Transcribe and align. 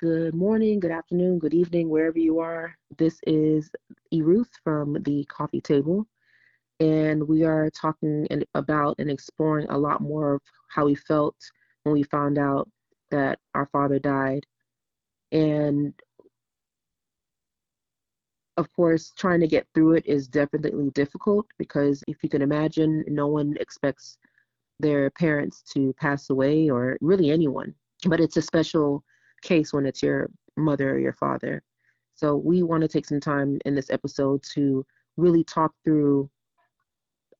Good 0.00 0.34
morning, 0.34 0.80
good 0.80 0.92
afternoon, 0.92 1.38
good 1.38 1.52
evening, 1.52 1.90
wherever 1.90 2.18
you 2.18 2.38
are. 2.38 2.74
This 2.96 3.20
is 3.26 3.70
Eruth 4.14 4.48
from 4.64 4.96
the 5.02 5.26
coffee 5.26 5.60
table, 5.60 6.06
and 6.80 7.28
we 7.28 7.44
are 7.44 7.68
talking 7.68 8.26
about 8.54 8.94
and 8.98 9.10
exploring 9.10 9.66
a 9.68 9.76
lot 9.76 10.00
more 10.00 10.36
of 10.36 10.40
how 10.68 10.86
we 10.86 10.94
felt 10.94 11.36
when 11.82 11.92
we 11.92 12.02
found 12.02 12.38
out 12.38 12.66
that 13.10 13.40
our 13.54 13.66
father 13.66 13.98
died. 13.98 14.46
And 15.32 15.92
of 18.56 18.72
course, 18.72 19.12
trying 19.18 19.40
to 19.40 19.46
get 19.46 19.66
through 19.74 19.96
it 19.96 20.06
is 20.06 20.28
definitely 20.28 20.88
difficult 20.92 21.44
because 21.58 22.02
if 22.08 22.22
you 22.22 22.30
can 22.30 22.40
imagine, 22.40 23.04
no 23.06 23.26
one 23.26 23.54
expects 23.60 24.16
their 24.78 25.10
parents 25.10 25.62
to 25.74 25.92
pass 26.00 26.30
away 26.30 26.70
or 26.70 26.96
really 27.02 27.30
anyone, 27.30 27.74
but 28.06 28.18
it's 28.18 28.38
a 28.38 28.42
special 28.42 29.04
case 29.42 29.72
when 29.72 29.86
it's 29.86 30.02
your 30.02 30.30
mother 30.56 30.90
or 30.90 30.98
your 30.98 31.12
father. 31.12 31.62
So 32.14 32.36
we 32.36 32.62
want 32.62 32.82
to 32.82 32.88
take 32.88 33.06
some 33.06 33.20
time 33.20 33.58
in 33.64 33.74
this 33.74 33.90
episode 33.90 34.42
to 34.54 34.84
really 35.16 35.44
talk 35.44 35.72
through 35.84 36.30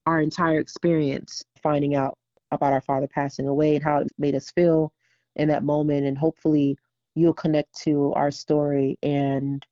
our 0.07 0.21
entire 0.21 0.59
experience 0.59 1.45
finding 1.63 1.95
out 1.95 2.17
about 2.51 2.73
our 2.73 2.81
father 2.81 3.07
passing 3.07 3.47
away 3.47 3.77
and 3.77 3.85
how 3.85 3.99
it 3.99 4.09
made 4.19 4.35
us 4.35 4.51
feel 4.51 4.93
in 5.37 5.49
that 5.49 5.63
moment 5.63 6.07
and 6.07 6.19
hopefully 6.19 6.77
you'll 7.15 7.35
connect 7.35 7.73
to 7.81 8.13
our 8.15 8.31
story 8.31 8.99
and 9.03 9.65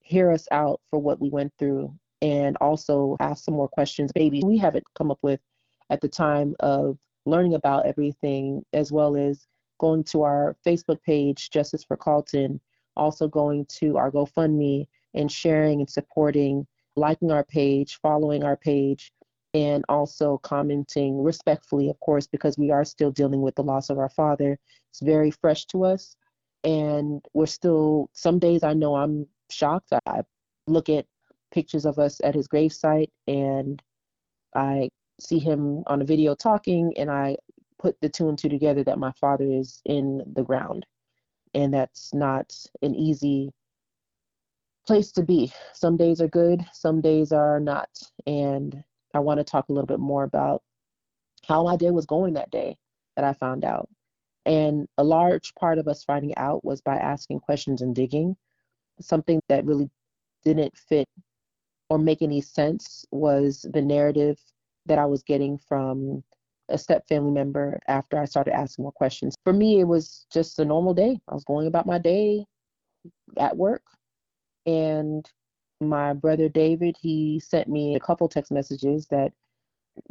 hear 0.00 0.30
us 0.30 0.48
out 0.50 0.80
for 0.90 0.98
what 0.98 1.20
we 1.20 1.28
went 1.28 1.52
through 1.58 1.92
and 2.22 2.56
also 2.60 3.16
ask 3.20 3.44
some 3.44 3.54
more 3.54 3.68
questions 3.68 4.10
maybe 4.16 4.42
we 4.44 4.56
haven't 4.56 4.84
come 4.96 5.10
up 5.10 5.18
with 5.22 5.40
at 5.90 6.00
the 6.00 6.08
time 6.08 6.54
of 6.60 6.98
learning 7.26 7.54
about 7.54 7.86
everything 7.86 8.62
as 8.72 8.90
well 8.90 9.16
as 9.16 9.46
going 9.78 10.04
to 10.04 10.22
our 10.22 10.56
Facebook 10.66 11.02
page, 11.02 11.50
Justice 11.50 11.84
for 11.84 11.96
Carlton, 11.96 12.60
also 12.96 13.28
going 13.28 13.66
to 13.66 13.96
our 13.96 14.10
GoFundMe 14.10 14.86
and 15.14 15.30
sharing 15.30 15.80
and 15.80 15.90
supporting, 15.90 16.66
liking 16.96 17.30
our 17.30 17.44
page, 17.44 17.98
following 18.00 18.44
our 18.44 18.56
page, 18.56 19.12
and 19.54 19.84
also 19.88 20.38
commenting 20.38 21.22
respectfully, 21.22 21.88
of 21.88 21.98
course, 22.00 22.26
because 22.26 22.58
we 22.58 22.70
are 22.70 22.84
still 22.84 23.10
dealing 23.10 23.40
with 23.40 23.54
the 23.54 23.62
loss 23.62 23.88
of 23.88 23.98
our 23.98 24.08
father. 24.08 24.58
It's 24.90 25.00
very 25.00 25.30
fresh 25.30 25.66
to 25.66 25.84
us. 25.84 26.16
And 26.64 27.24
we're 27.34 27.46
still, 27.46 28.10
some 28.14 28.38
days 28.38 28.64
I 28.64 28.72
know 28.72 28.96
I'm 28.96 29.26
shocked. 29.50 29.92
I 30.06 30.22
look 30.66 30.88
at 30.88 31.06
pictures 31.52 31.84
of 31.84 31.98
us 31.98 32.20
at 32.24 32.34
his 32.34 32.48
gravesite 32.48 33.10
and 33.28 33.80
I 34.56 34.90
see 35.20 35.38
him 35.38 35.84
on 35.86 36.02
a 36.02 36.04
video 36.04 36.34
talking 36.34 36.92
and 36.96 37.10
I 37.10 37.36
put 37.84 38.00
the 38.00 38.08
two 38.08 38.30
and 38.30 38.38
two 38.38 38.48
together 38.48 38.82
that 38.82 38.98
my 38.98 39.12
father 39.20 39.44
is 39.44 39.82
in 39.84 40.22
the 40.32 40.42
ground. 40.42 40.86
And 41.52 41.74
that's 41.74 42.14
not 42.14 42.56
an 42.80 42.94
easy 42.94 43.52
place 44.86 45.12
to 45.12 45.22
be. 45.22 45.52
Some 45.74 45.98
days 45.98 46.22
are 46.22 46.28
good, 46.28 46.64
some 46.72 47.02
days 47.02 47.30
are 47.30 47.60
not. 47.60 47.90
And 48.26 48.82
I 49.12 49.18
want 49.18 49.38
to 49.38 49.44
talk 49.44 49.68
a 49.68 49.72
little 49.72 49.86
bit 49.86 50.00
more 50.00 50.24
about 50.24 50.62
how 51.46 51.62
my 51.62 51.76
day 51.76 51.90
was 51.90 52.06
going 52.06 52.32
that 52.34 52.50
day 52.50 52.78
that 53.16 53.24
I 53.24 53.34
found 53.34 53.66
out. 53.66 53.86
And 54.46 54.88
a 54.96 55.04
large 55.04 55.54
part 55.54 55.78
of 55.78 55.86
us 55.86 56.04
finding 56.04 56.34
out 56.38 56.64
was 56.64 56.80
by 56.80 56.96
asking 56.96 57.40
questions 57.40 57.82
and 57.82 57.94
digging. 57.94 58.34
Something 58.98 59.42
that 59.50 59.66
really 59.66 59.90
didn't 60.42 60.74
fit 60.76 61.08
or 61.90 61.98
make 61.98 62.22
any 62.22 62.40
sense 62.40 63.04
was 63.10 63.66
the 63.74 63.82
narrative 63.82 64.38
that 64.86 64.98
I 64.98 65.04
was 65.04 65.22
getting 65.22 65.58
from 65.58 66.24
a 66.68 66.78
step 66.78 67.06
family 67.08 67.30
member 67.30 67.78
after 67.88 68.18
I 68.18 68.24
started 68.24 68.54
asking 68.54 68.84
more 68.84 68.92
questions. 68.92 69.34
For 69.44 69.52
me, 69.52 69.80
it 69.80 69.84
was 69.84 70.26
just 70.32 70.58
a 70.58 70.64
normal 70.64 70.94
day. 70.94 71.20
I 71.28 71.34
was 71.34 71.44
going 71.44 71.66
about 71.66 71.86
my 71.86 71.98
day 71.98 72.46
at 73.38 73.56
work. 73.56 73.82
And 74.66 75.28
my 75.80 76.14
brother 76.14 76.48
David, 76.48 76.96
he 76.98 77.40
sent 77.40 77.68
me 77.68 77.94
a 77.94 78.00
couple 78.00 78.28
text 78.28 78.50
messages 78.50 79.06
that 79.08 79.32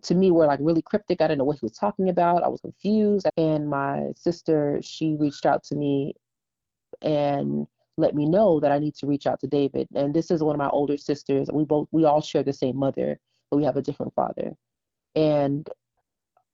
to 0.04 0.16
me 0.16 0.32
were 0.32 0.46
like 0.46 0.60
really 0.62 0.82
cryptic. 0.82 1.22
I 1.22 1.28
didn't 1.28 1.40
know 1.40 1.46
what 1.46 1.60
he 1.60 1.66
was 1.66 1.78
talking 1.78 2.10
about. 2.10 2.44
I 2.44 2.48
was 2.48 2.62
confused. 2.62 3.28
And 3.38 3.70
my 3.70 4.12
sister, 4.16 4.80
she 4.82 5.16
reached 5.20 5.46
out 5.46 5.64
to 5.66 5.76
me 5.76 6.16
and 7.02 7.68
let 7.98 8.16
me 8.16 8.26
know 8.26 8.60
that 8.60 8.72
I 8.72 8.80
need 8.80 8.96
to 8.96 9.08
reach 9.08 9.28
out 9.28 9.40
to 9.42 9.48
David. 9.48 9.88
And 9.96 10.14
this 10.14 10.32
is 10.32 10.44
one 10.44 10.56
of 10.56 10.60
my 10.60 10.70
older 10.70 10.98
sisters. 10.98 11.50
We 11.52 11.66
both 11.66 11.88
we 11.92 12.06
all 12.06 12.22
share 12.22 12.44
the 12.44 12.54
same 12.54 12.78
mother, 12.78 13.20
but 13.50 13.58
we 13.58 13.64
have 13.64 13.78
a 13.78 13.82
different 13.82 14.14
father. 14.14 14.54
And 15.16 15.68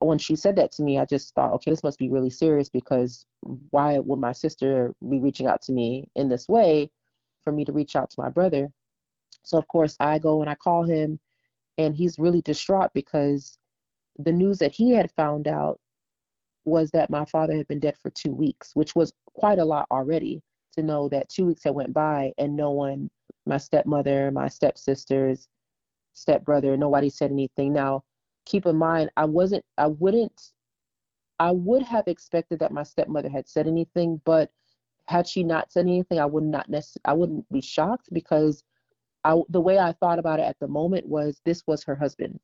when 0.00 0.18
she 0.18 0.34
said 0.34 0.56
that 0.56 0.72
to 0.72 0.82
me, 0.82 0.98
I 0.98 1.04
just 1.04 1.34
thought, 1.34 1.52
okay, 1.54 1.70
this 1.70 1.82
must 1.82 1.98
be 1.98 2.08
really 2.08 2.30
serious 2.30 2.68
because 2.68 3.26
why 3.70 3.98
would 3.98 4.18
my 4.18 4.32
sister 4.32 4.94
be 5.08 5.20
reaching 5.20 5.46
out 5.46 5.62
to 5.62 5.72
me 5.72 6.08
in 6.16 6.28
this 6.28 6.48
way 6.48 6.90
for 7.42 7.52
me 7.52 7.64
to 7.66 7.72
reach 7.72 7.96
out 7.96 8.10
to 8.10 8.20
my 8.20 8.30
brother? 8.30 8.70
So, 9.42 9.58
of 9.58 9.68
course, 9.68 9.96
I 10.00 10.18
go 10.18 10.40
and 10.40 10.50
I 10.50 10.54
call 10.54 10.84
him, 10.84 11.18
and 11.78 11.94
he's 11.94 12.18
really 12.18 12.42
distraught 12.42 12.90
because 12.94 13.58
the 14.18 14.32
news 14.32 14.58
that 14.58 14.72
he 14.72 14.90
had 14.92 15.10
found 15.12 15.46
out 15.48 15.80
was 16.64 16.90
that 16.90 17.10
my 17.10 17.24
father 17.24 17.56
had 17.56 17.68
been 17.68 17.80
dead 17.80 17.96
for 17.98 18.10
two 18.10 18.32
weeks, 18.32 18.74
which 18.74 18.94
was 18.94 19.12
quite 19.34 19.58
a 19.58 19.64
lot 19.64 19.86
already 19.90 20.42
to 20.72 20.82
know 20.82 21.08
that 21.08 21.28
two 21.28 21.46
weeks 21.46 21.64
had 21.64 21.74
went 21.74 21.92
by 21.92 22.32
and 22.38 22.56
no 22.56 22.70
one, 22.70 23.10
my 23.46 23.56
stepmother, 23.56 24.30
my 24.30 24.48
stepsisters, 24.48 25.48
stepbrother, 26.12 26.76
nobody 26.76 27.10
said 27.10 27.30
anything. 27.30 27.72
Now, 27.72 28.02
keep 28.44 28.66
in 28.66 28.76
mind, 28.76 29.10
I 29.16 29.24
wasn't, 29.24 29.64
I 29.78 29.86
wouldn't, 29.86 30.52
I 31.38 31.52
would 31.52 31.82
have 31.82 32.06
expected 32.06 32.58
that 32.60 32.72
my 32.72 32.82
stepmother 32.82 33.30
had 33.30 33.48
said 33.48 33.66
anything, 33.66 34.20
but 34.24 34.50
had 35.06 35.26
she 35.26 35.42
not 35.42 35.72
said 35.72 35.86
anything, 35.86 36.18
I 36.18 36.26
would 36.26 36.44
not 36.44 36.68
necessarily, 36.68 37.02
I 37.04 37.12
wouldn't 37.14 37.50
be 37.50 37.60
shocked 37.60 38.08
because 38.12 38.62
I, 39.24 39.40
the 39.48 39.60
way 39.60 39.78
I 39.78 39.92
thought 39.92 40.18
about 40.18 40.40
it 40.40 40.44
at 40.44 40.58
the 40.60 40.68
moment 40.68 41.06
was 41.06 41.40
this 41.44 41.62
was 41.66 41.82
her 41.84 41.96
husband. 41.96 42.38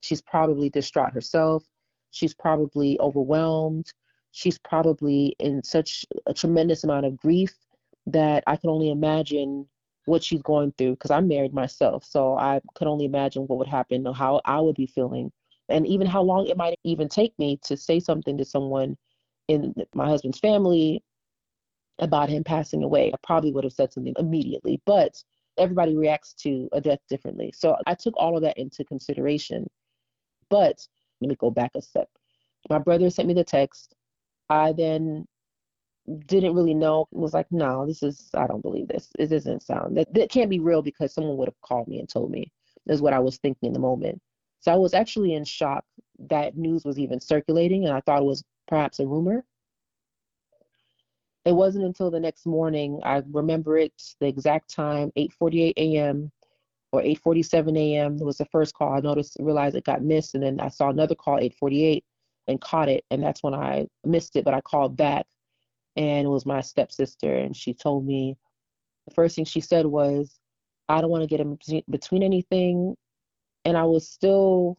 She's 0.00 0.22
probably 0.22 0.70
distraught 0.70 1.12
herself. 1.12 1.64
She's 2.10 2.34
probably 2.34 2.98
overwhelmed. 3.00 3.92
She's 4.32 4.58
probably 4.58 5.34
in 5.38 5.62
such 5.62 6.04
a 6.26 6.34
tremendous 6.34 6.84
amount 6.84 7.06
of 7.06 7.16
grief 7.16 7.54
that 8.06 8.44
I 8.46 8.56
can 8.56 8.70
only 8.70 8.90
imagine 8.90 9.66
what 10.06 10.22
she's 10.24 10.42
going 10.42 10.72
through 10.76 10.92
because 10.92 11.10
I'm 11.10 11.28
married 11.28 11.52
myself. 11.52 12.04
So 12.04 12.36
I 12.36 12.60
could 12.74 12.88
only 12.88 13.04
imagine 13.04 13.42
what 13.46 13.58
would 13.58 13.68
happen 13.68 14.06
or 14.06 14.14
how 14.14 14.40
I 14.44 14.60
would 14.60 14.76
be 14.76 14.86
feeling 14.86 15.32
and 15.70 15.86
even 15.86 16.06
how 16.06 16.22
long 16.22 16.46
it 16.46 16.56
might 16.56 16.78
even 16.84 17.08
take 17.08 17.38
me 17.38 17.58
to 17.64 17.76
say 17.76 18.00
something 18.00 18.36
to 18.38 18.44
someone 18.44 18.96
in 19.48 19.74
my 19.94 20.08
husband's 20.08 20.38
family 20.38 21.02
about 21.98 22.28
him 22.28 22.44
passing 22.44 22.82
away. 22.82 23.10
I 23.12 23.16
probably 23.22 23.52
would 23.52 23.64
have 23.64 23.72
said 23.72 23.92
something 23.92 24.14
immediately, 24.18 24.80
but 24.86 25.22
everybody 25.58 25.96
reacts 25.96 26.34
to 26.34 26.68
a 26.72 26.80
death 26.80 27.00
differently. 27.08 27.52
So 27.54 27.76
I 27.86 27.94
took 27.94 28.14
all 28.16 28.36
of 28.36 28.42
that 28.42 28.58
into 28.58 28.84
consideration. 28.84 29.66
But 30.48 30.76
let 31.20 31.28
me 31.28 31.36
go 31.36 31.50
back 31.50 31.72
a 31.76 31.82
step. 31.82 32.08
My 32.68 32.78
brother 32.78 33.10
sent 33.10 33.28
me 33.28 33.34
the 33.34 33.44
text. 33.44 33.94
I 34.48 34.72
then 34.72 35.26
didn't 36.26 36.54
really 36.54 36.74
know 36.74 37.06
was 37.12 37.34
like 37.34 37.46
no 37.50 37.86
this 37.86 38.02
is 38.02 38.30
i 38.34 38.46
don't 38.46 38.62
believe 38.62 38.88
this 38.88 39.10
it 39.18 39.28
doesn't 39.28 39.62
sound 39.62 39.96
that, 39.96 40.12
that 40.12 40.30
can't 40.30 40.50
be 40.50 40.58
real 40.58 40.82
because 40.82 41.12
someone 41.12 41.36
would 41.36 41.46
have 41.48 41.60
called 41.60 41.86
me 41.88 42.00
and 42.00 42.08
told 42.08 42.30
me 42.30 42.50
is 42.88 43.02
what 43.02 43.12
i 43.12 43.18
was 43.18 43.36
thinking 43.38 43.68
in 43.68 43.72
the 43.72 43.78
moment 43.78 44.20
so 44.60 44.72
I 44.72 44.76
was 44.76 44.94
actually 44.94 45.34
in 45.34 45.44
shock 45.44 45.84
that 46.28 46.56
news 46.56 46.84
was 46.84 46.98
even 46.98 47.20
circulating, 47.20 47.86
and 47.86 47.94
I 47.94 48.00
thought 48.00 48.20
it 48.20 48.26
was 48.26 48.44
perhaps 48.68 49.00
a 49.00 49.06
rumor. 49.06 49.44
It 51.46 51.52
wasn't 51.52 51.86
until 51.86 52.10
the 52.10 52.20
next 52.20 52.44
morning, 52.46 53.00
I 53.02 53.22
remember 53.30 53.78
it 53.78 53.94
the 54.20 54.26
exact 54.26 54.68
time, 54.70 55.10
8:48 55.16 55.72
a.m. 55.78 56.30
or 56.92 57.00
8:47 57.02 57.78
a.m. 57.78 58.18
was 58.18 58.36
the 58.38 58.44
first 58.46 58.74
call. 58.74 58.92
I 58.92 59.00
noticed, 59.00 59.38
realized 59.40 59.76
it 59.76 59.84
got 59.84 60.02
missed, 60.02 60.34
and 60.34 60.44
then 60.44 60.60
I 60.60 60.68
saw 60.68 60.90
another 60.90 61.14
call 61.14 61.38
8:48 61.38 62.04
and 62.48 62.60
caught 62.60 62.90
it, 62.90 63.04
and 63.10 63.22
that's 63.22 63.42
when 63.42 63.54
I 63.54 63.86
missed 64.04 64.36
it. 64.36 64.44
But 64.44 64.54
I 64.54 64.60
called 64.60 64.96
back, 64.96 65.26
and 65.96 66.26
it 66.26 66.30
was 66.30 66.44
my 66.44 66.60
stepsister, 66.60 67.34
and 67.34 67.56
she 67.56 67.72
told 67.72 68.04
me 68.06 68.36
the 69.08 69.14
first 69.14 69.36
thing 69.36 69.46
she 69.46 69.60
said 69.60 69.86
was, 69.86 70.38
"I 70.88 71.00
don't 71.00 71.10
want 71.10 71.22
to 71.22 71.28
get 71.28 71.40
in 71.40 71.58
between 71.88 72.22
anything 72.22 72.96
and 73.64 73.76
I 73.76 73.84
was 73.84 74.08
still 74.08 74.78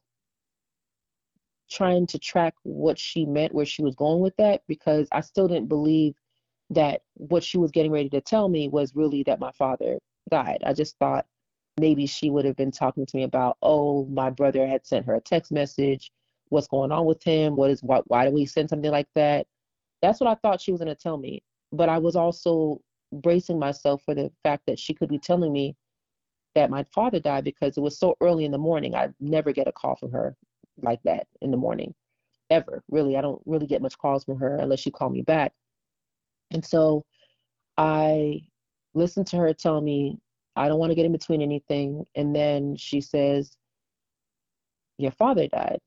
trying 1.70 2.06
to 2.08 2.20
track 2.20 2.54
what 2.64 3.00
she 3.00 3.26
meant, 3.26 3.54
where 3.54 3.66
she 3.66 3.82
was 3.82 3.96
going 3.96 4.20
with 4.20 4.36
that, 4.38 4.62
because 4.68 5.08
I 5.12 5.22
still 5.22 5.48
didn't 5.48 5.70
believe 5.70 6.16
that 6.72 7.02
what 7.16 7.44
she 7.44 7.58
was 7.58 7.72
getting 7.72 7.92
ready 7.92 8.10
to 8.10 8.22
tell 8.22 8.50
me 8.50 8.68
was 8.68 8.96
really 8.96 9.24
that 9.24 9.40
my 9.40 9.52
father 9.52 10.00
died. 10.30 10.60
I 10.66 10.74
just 10.74 10.98
thought 10.98 11.26
maybe 11.80 12.06
she 12.06 12.30
would 12.30 12.46
have 12.46 12.56
been 12.56 12.72
talking 12.72 13.06
to 13.06 13.18
me 13.18 13.24
about, 13.24 13.58
oh, 13.62 14.06
my 14.06 14.30
brother 14.30 14.68
had 14.68 14.86
sent 14.86 15.06
her 15.06 15.16
a 15.16 15.22
text 15.22 15.52
message. 15.52 16.12
What's 16.50 16.68
going 16.68 16.92
on 16.92 17.06
with 17.06 17.24
him? 17.24 17.56
What 17.56 17.72
is 17.72 17.82
why? 17.82 18.02
Why 18.08 18.26
do 18.26 18.32
we 18.32 18.46
send 18.46 18.70
something 18.70 18.92
like 18.92 19.08
that? 19.16 19.48
That's 20.02 20.20
what 20.20 20.30
I 20.30 20.36
thought 20.36 20.62
she 20.62 20.72
was 20.72 20.82
going 20.82 20.94
to 20.94 21.02
tell 21.02 21.18
me. 21.18 21.44
But 21.72 21.88
I 21.88 21.98
was 21.98 22.16
also 22.16 22.82
bracing 23.14 23.60
myself 23.60 24.02
for 24.04 24.14
the 24.14 24.32
fact 24.44 24.64
that 24.68 24.80
she 24.80 24.94
could 24.94 25.10
be 25.10 25.20
telling 25.20 25.54
me 25.54 25.76
that 26.56 26.70
my 26.70 26.84
father 26.94 27.20
died 27.20 27.44
because 27.44 27.78
it 27.78 27.82
was 27.82 27.98
so 27.98 28.16
early 28.22 28.46
in 28.46 28.52
the 28.52 28.58
morning. 28.58 28.96
I 28.96 29.10
never 29.20 29.52
get 29.52 29.68
a 29.68 29.72
call 29.72 29.96
from 29.96 30.12
her 30.12 30.36
like 30.82 31.02
that 31.04 31.28
in 31.42 31.52
the 31.52 31.58
morning, 31.58 31.94
ever. 32.50 32.84
Really, 32.90 33.18
I 33.18 33.22
don't 33.22 33.42
really 33.46 33.68
get 33.68 33.82
much 33.82 33.98
calls 33.98 34.26
from 34.26 34.40
her 34.40 34.58
unless 34.58 34.80
she 34.80 34.92
call 34.92 35.10
me 35.10 35.22
back. 35.22 35.54
And 36.52 36.66
so 36.66 37.06
I 37.78 38.42
listened 38.94 39.28
to 39.28 39.38
her 39.38 39.54
tell 39.54 39.82
me, 39.82 40.18
I 40.56 40.68
don't 40.68 40.80
want 40.80 40.92
to 40.92 40.96
get 40.96 41.06
in 41.06 41.12
between 41.12 41.42
anything. 41.42 42.06
And 42.16 42.36
then 42.36 42.76
she 42.76 43.00
says, 43.00 43.56
Your 44.98 45.12
father 45.12 45.48
died. 45.48 45.80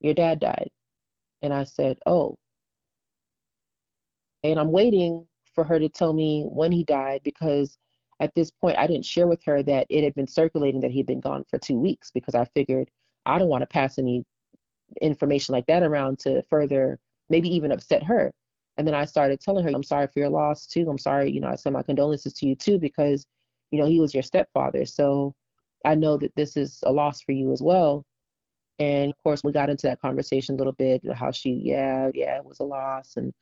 Your 0.00 0.14
dad 0.14 0.40
died. 0.40 0.70
And 1.42 1.52
I 1.52 1.64
said, 1.64 1.98
Oh. 2.06 2.38
And 4.44 4.60
I'm 4.60 4.70
waiting 4.70 5.26
for 5.54 5.64
her 5.64 5.78
to 5.78 5.88
tell 5.88 6.12
me 6.12 6.44
when 6.46 6.70
he 6.70 6.84
died 6.84 7.22
because 7.24 7.78
at 8.20 8.34
this 8.34 8.50
point 8.50 8.78
I 8.78 8.86
didn't 8.86 9.04
share 9.04 9.26
with 9.26 9.42
her 9.44 9.62
that 9.62 9.86
it 9.90 10.04
had 10.04 10.14
been 10.14 10.26
circulating 10.26 10.80
that 10.80 10.90
he'd 10.90 11.06
been 11.06 11.20
gone 11.20 11.44
for 11.48 11.58
two 11.58 11.78
weeks 11.78 12.10
because 12.12 12.34
I 12.34 12.44
figured 12.54 12.90
I 13.26 13.38
don't 13.38 13.48
want 13.48 13.62
to 13.62 13.66
pass 13.66 13.98
any 13.98 14.24
information 15.00 15.54
like 15.54 15.66
that 15.66 15.82
around 15.82 16.18
to 16.20 16.42
further 16.44 16.98
maybe 17.30 17.48
even 17.54 17.72
upset 17.72 18.02
her. 18.04 18.32
And 18.76 18.86
then 18.86 18.94
I 18.94 19.04
started 19.04 19.40
telling 19.40 19.64
her, 19.64 19.70
I'm 19.70 19.82
sorry 19.82 20.06
for 20.08 20.18
your 20.18 20.28
loss 20.28 20.66
too. 20.66 20.88
I'm 20.90 20.98
sorry, 20.98 21.30
you 21.30 21.40
know, 21.40 21.48
I 21.48 21.54
send 21.54 21.74
my 21.74 21.82
condolences 21.82 22.32
to 22.34 22.46
you 22.46 22.56
too 22.56 22.78
because, 22.78 23.24
you 23.70 23.78
know, 23.78 23.86
he 23.86 24.00
was 24.00 24.12
your 24.12 24.22
stepfather. 24.22 24.84
So 24.84 25.34
I 25.84 25.94
know 25.94 26.16
that 26.18 26.34
this 26.34 26.56
is 26.56 26.80
a 26.84 26.92
loss 26.92 27.22
for 27.22 27.32
you 27.32 27.52
as 27.52 27.62
well. 27.62 28.04
And 28.78 29.10
of 29.10 29.22
course, 29.22 29.42
we 29.44 29.52
got 29.52 29.70
into 29.70 29.86
that 29.86 30.00
conversation 30.00 30.56
a 30.56 30.58
little 30.58 30.72
bit, 30.72 31.02
how 31.14 31.30
she, 31.30 31.50
yeah, 31.62 32.10
yeah, 32.14 32.36
it 32.36 32.44
was 32.44 32.58
a 32.58 32.64
loss. 32.64 33.16
And 33.16 33.32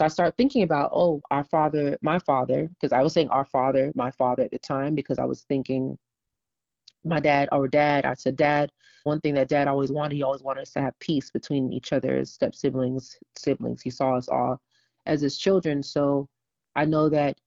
so 0.00 0.06
I 0.06 0.08
started 0.08 0.34
thinking 0.38 0.62
about, 0.62 0.92
oh, 0.94 1.20
our 1.30 1.44
father, 1.44 1.98
my 2.00 2.18
father, 2.18 2.70
because 2.72 2.90
I 2.90 3.02
was 3.02 3.12
saying 3.12 3.28
our 3.28 3.44
father, 3.44 3.92
my 3.94 4.10
father 4.10 4.44
at 4.44 4.50
the 4.50 4.58
time, 4.58 4.94
because 4.94 5.18
I 5.18 5.26
was 5.26 5.42
thinking 5.42 5.98
my 7.04 7.20
dad, 7.20 7.50
our 7.52 7.68
dad, 7.68 8.06
I 8.06 8.14
said, 8.14 8.36
Dad, 8.36 8.72
one 9.04 9.20
thing 9.20 9.34
that 9.34 9.50
dad 9.50 9.68
always 9.68 9.92
wanted, 9.92 10.14
he 10.14 10.22
always 10.22 10.42
wanted 10.42 10.62
us 10.62 10.72
to 10.72 10.80
have 10.80 10.98
peace 11.00 11.30
between 11.30 11.70
each 11.70 11.92
other 11.92 12.16
as 12.16 12.32
step 12.32 12.54
siblings, 12.54 13.18
siblings. 13.36 13.82
He 13.82 13.90
saw 13.90 14.16
us 14.16 14.26
all 14.30 14.62
as 15.04 15.20
his 15.20 15.36
children. 15.36 15.82
So 15.82 16.30
I 16.74 16.86
know 16.86 17.10
that 17.10 17.38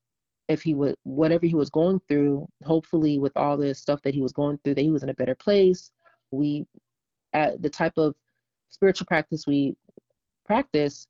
if 0.48 0.62
he 0.62 0.76
would, 0.76 0.96
whatever 1.02 1.48
he 1.48 1.56
was 1.56 1.72
going 1.72 2.02
through, 2.08 2.48
hopefully 2.64 3.18
with 3.18 3.36
all 3.36 3.58
the 3.58 3.74
stuff 3.74 4.04
that 4.04 4.14
he 4.14 4.22
was 4.22 4.32
going 4.32 4.60
through, 4.60 4.76
that 4.76 4.82
he 4.82 4.92
was 4.92 5.02
in 5.02 5.10
a 5.10 5.16
better 5.16 5.34
place. 5.34 5.90
We, 6.30 6.68
at 7.34 7.64
the 7.64 7.70
type 7.72 7.98
of 7.98 8.14
spiritual 8.70 9.08
practice 9.08 9.48
we 9.48 9.76
practice, 10.46 11.08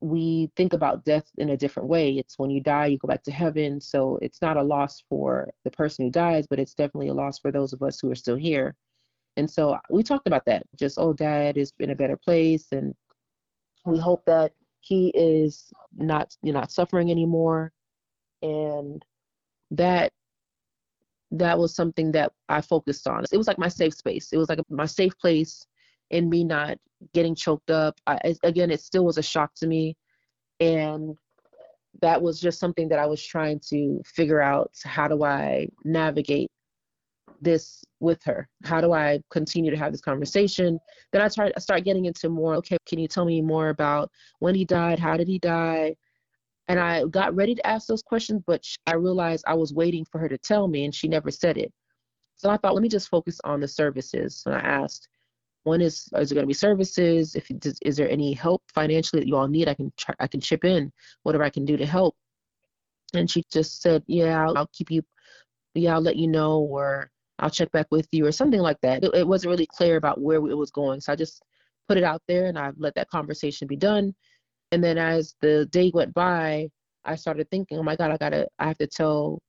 we 0.00 0.50
think 0.56 0.72
about 0.72 1.04
death 1.04 1.30
in 1.36 1.50
a 1.50 1.56
different 1.56 1.88
way. 1.88 2.12
It's 2.12 2.38
when 2.38 2.50
you 2.50 2.60
die, 2.60 2.86
you 2.86 2.98
go 2.98 3.08
back 3.08 3.22
to 3.24 3.32
heaven. 3.32 3.80
So 3.80 4.18
it's 4.22 4.40
not 4.40 4.56
a 4.56 4.62
loss 4.62 5.02
for 5.08 5.50
the 5.64 5.70
person 5.70 6.04
who 6.04 6.10
dies, 6.10 6.46
but 6.48 6.58
it's 6.58 6.74
definitely 6.74 7.08
a 7.08 7.14
loss 7.14 7.38
for 7.38 7.52
those 7.52 7.72
of 7.72 7.82
us 7.82 8.00
who 8.00 8.10
are 8.10 8.16
still 8.16 8.36
here. 8.36 8.74
And 9.36 9.50
so 9.50 9.72
uh, 9.72 9.80
we 9.90 10.02
talked 10.02 10.26
about 10.26 10.44
that. 10.46 10.62
Just, 10.76 10.98
oh, 10.98 11.12
dad 11.12 11.56
is 11.56 11.72
in 11.78 11.90
a 11.90 11.94
better 11.94 12.16
place. 12.16 12.68
And 12.72 12.94
we 13.84 13.98
hope 13.98 14.24
that 14.26 14.52
he 14.80 15.12
is 15.14 15.70
not, 15.96 16.34
you 16.42 16.52
know, 16.52 16.60
not 16.60 16.72
suffering 16.72 17.10
anymore. 17.10 17.72
And 18.42 19.04
that 19.70 20.12
that 21.32 21.58
was 21.58 21.74
something 21.74 22.10
that 22.12 22.32
I 22.48 22.60
focused 22.60 23.06
on. 23.06 23.24
It 23.30 23.36
was 23.36 23.46
like 23.46 23.58
my 23.58 23.68
safe 23.68 23.94
space. 23.94 24.32
It 24.32 24.36
was 24.36 24.48
like 24.48 24.58
my 24.68 24.86
safe 24.86 25.16
place 25.18 25.64
in 26.10 26.28
me 26.28 26.44
not 26.44 26.78
getting 27.14 27.34
choked 27.34 27.70
up. 27.70 27.98
I, 28.06 28.34
again, 28.42 28.70
it 28.70 28.80
still 28.80 29.04
was 29.04 29.18
a 29.18 29.22
shock 29.22 29.54
to 29.56 29.66
me. 29.66 29.96
And 30.60 31.16
that 32.02 32.20
was 32.20 32.40
just 32.40 32.60
something 32.60 32.88
that 32.88 32.98
I 32.98 33.06
was 33.06 33.24
trying 33.24 33.60
to 33.70 34.00
figure 34.04 34.40
out 34.40 34.72
how 34.84 35.08
do 35.08 35.24
I 35.24 35.68
navigate 35.84 36.50
this 37.40 37.82
with 38.00 38.22
her? 38.24 38.48
How 38.64 38.80
do 38.80 38.92
I 38.92 39.20
continue 39.30 39.70
to 39.70 39.76
have 39.76 39.92
this 39.92 40.00
conversation? 40.00 40.78
Then 41.12 41.22
I 41.22 41.28
start 41.28 41.52
I 41.56 41.60
start 41.60 41.84
getting 41.84 42.04
into 42.04 42.28
more, 42.28 42.54
okay, 42.56 42.76
can 42.86 42.98
you 42.98 43.08
tell 43.08 43.24
me 43.24 43.40
more 43.40 43.70
about 43.70 44.10
when 44.40 44.54
he 44.54 44.64
died? 44.64 44.98
How 44.98 45.16
did 45.16 45.28
he 45.28 45.38
die? 45.38 45.96
And 46.68 46.78
I 46.78 47.04
got 47.06 47.34
ready 47.34 47.54
to 47.54 47.66
ask 47.66 47.88
those 47.88 48.02
questions, 48.02 48.42
but 48.46 48.62
I 48.86 48.94
realized 48.94 49.44
I 49.46 49.54
was 49.54 49.74
waiting 49.74 50.04
for 50.04 50.18
her 50.18 50.28
to 50.28 50.38
tell 50.38 50.68
me 50.68 50.84
and 50.84 50.94
she 50.94 51.08
never 51.08 51.30
said 51.30 51.58
it. 51.58 51.72
So 52.36 52.48
I 52.48 52.56
thought, 52.56 52.74
let 52.74 52.82
me 52.82 52.88
just 52.88 53.08
focus 53.08 53.40
on 53.44 53.60
the 53.60 53.68
services. 53.68 54.42
And 54.46 54.54
I 54.54 54.60
asked, 54.60 55.08
one 55.64 55.80
is, 55.80 56.08
is 56.16 56.30
there 56.30 56.36
going 56.36 56.44
to 56.44 56.46
be 56.46 56.54
services? 56.54 57.34
If 57.34 57.50
is 57.82 57.96
there 57.96 58.10
any 58.10 58.32
help 58.32 58.62
financially 58.74 59.20
that 59.20 59.28
you 59.28 59.36
all 59.36 59.48
need? 59.48 59.68
I 59.68 59.74
can 59.74 59.92
try, 59.96 60.14
I 60.18 60.26
can 60.26 60.40
chip 60.40 60.64
in 60.64 60.92
whatever 61.22 61.44
I 61.44 61.50
can 61.50 61.64
do 61.64 61.76
to 61.76 61.86
help. 61.86 62.16
And 63.14 63.30
she 63.30 63.44
just 63.52 63.82
said, 63.82 64.02
yeah, 64.06 64.44
I'll, 64.44 64.56
I'll 64.56 64.70
keep 64.72 64.90
you, 64.90 65.02
yeah, 65.74 65.94
I'll 65.94 66.00
let 66.00 66.16
you 66.16 66.28
know, 66.28 66.60
or 66.60 67.10
I'll 67.38 67.50
check 67.50 67.70
back 67.72 67.86
with 67.90 68.08
you, 68.12 68.26
or 68.26 68.32
something 68.32 68.60
like 68.60 68.80
that. 68.82 69.04
It, 69.04 69.14
it 69.14 69.26
wasn't 69.26 69.50
really 69.50 69.66
clear 69.66 69.96
about 69.96 70.20
where 70.20 70.36
it 70.36 70.56
was 70.56 70.70
going, 70.70 71.00
so 71.00 71.12
I 71.12 71.16
just 71.16 71.42
put 71.88 71.98
it 71.98 72.04
out 72.04 72.22
there 72.28 72.46
and 72.46 72.58
I 72.58 72.70
let 72.76 72.94
that 72.94 73.10
conversation 73.10 73.66
be 73.66 73.76
done. 73.76 74.14
And 74.72 74.82
then 74.82 74.96
as 74.96 75.34
the 75.40 75.66
day 75.66 75.90
went 75.92 76.14
by, 76.14 76.68
I 77.04 77.16
started 77.16 77.50
thinking, 77.50 77.78
oh 77.78 77.82
my 77.82 77.96
God, 77.96 78.12
I 78.12 78.16
gotta, 78.16 78.46
I 78.58 78.68
have 78.68 78.78
to 78.78 78.86
tell, 78.86 79.42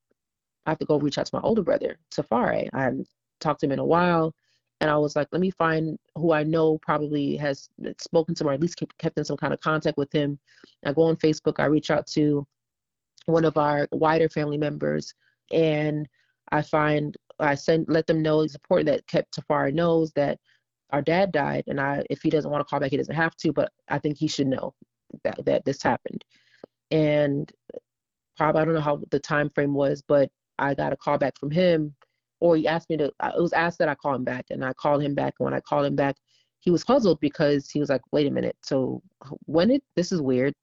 I 0.66 0.72
have 0.72 0.80
to 0.80 0.86
go 0.86 0.98
reach 0.98 1.18
out 1.18 1.28
to 1.28 1.36
my 1.36 1.42
older 1.42 1.62
brother, 1.62 1.98
Tafari. 2.14 2.68
I 2.74 2.84
haven't 2.84 3.08
talked 3.40 3.60
to 3.60 3.68
him 3.68 3.74
in 3.74 3.80
a 3.80 3.86
while 3.86 4.34
and 4.82 4.90
I 4.90 4.98
was 4.98 5.16
like, 5.16 5.28
let 5.32 5.40
me 5.40 5.52
find 5.52 5.98
who 6.16 6.34
I 6.34 6.44
know 6.44 6.80
probably 6.80 7.38
has 7.38 7.70
spoken 8.00 8.34
to 8.36 8.44
him 8.44 8.50
or 8.50 8.54
at 8.54 8.60
least 8.60 8.82
kept, 8.98 9.18
in 9.18 9.24
some 9.24 9.38
kind 9.38 9.54
of 9.54 9.62
contact 9.62 9.96
with 9.96 10.12
him. 10.12 10.40
I 10.84 10.92
go 10.92 11.04
on 11.04 11.16
Facebook, 11.18 11.60
I 11.60 11.66
reach 11.66 11.92
out 11.92 12.08
to 12.08 12.46
one 13.28 13.46
of 13.46 13.58
our 13.58 13.88
wider 13.92 14.28
family 14.28 14.58
members, 14.58 15.14
and 15.52 16.10
I 16.52 16.64
find 16.64 17.16
I 17.40 17.54
send 17.54 17.86
let 17.90 18.08
them 18.08 18.24
know 18.24 18.42
it's 18.42 18.56
important 18.56 18.88
that 18.88 19.08
Kept 19.08 19.36
Tafari 19.40 19.72
knows 19.72 20.12
that 20.14 20.40
our 20.90 21.04
dad 21.04 21.32
died, 21.32 21.66
and 21.68 21.80
I 21.80 22.04
if 22.10 22.24
he 22.24 22.32
doesn't 22.32 22.50
want 22.50 22.62
to 22.62 22.70
call 22.70 22.80
back, 22.80 22.90
he 22.90 22.98
doesn't 22.98 23.16
have 23.16 23.36
to, 23.38 23.54
but 23.54 23.72
I 23.88 24.00
think 24.00 24.18
he 24.18 24.28
should 24.28 24.48
know 24.48 24.74
that 25.24 25.46
that 25.46 25.64
this 25.64 25.84
happened. 25.84 26.26
And 26.90 27.52
probably 28.36 28.62
I 28.62 28.66
don't 28.66 28.74
know 28.74 28.82
how 28.82 29.00
the 29.12 29.20
time 29.20 29.52
frame 29.52 29.76
was, 29.76 30.02
but 30.08 30.32
I 30.58 30.74
got 30.74 30.94
a 30.94 30.98
call 30.98 31.20
back 31.20 31.38
from 31.38 31.52
him 31.52 31.96
or 32.42 32.58
he 32.58 32.68
asked 32.68 32.90
me 32.90 32.98
to 32.98 33.06
it 33.06 33.14
was 33.42 33.54
asked 33.54 33.80
that 33.80 33.88
i 33.88 33.96
call 33.96 34.16
him 34.16 34.26
back 34.26 34.46
and 34.50 34.66
i 34.66 34.74
called 34.74 35.02
him 35.02 35.16
back 35.16 35.34
and 35.40 35.46
when 35.46 35.54
i 35.54 35.60
called 35.62 35.86
him 35.86 35.96
back 35.96 36.18
he 36.60 36.72
was 36.72 36.84
puzzled 36.84 37.20
because 37.20 37.70
he 37.70 37.80
was 37.80 37.90
like 37.90 38.02
wait 38.12 38.28
a 38.28 38.32
minute 38.32 38.56
so 38.62 39.02
when 39.46 39.70
did 39.70 39.82
this 39.96 40.12
is 40.12 40.22
weird. 40.22 40.54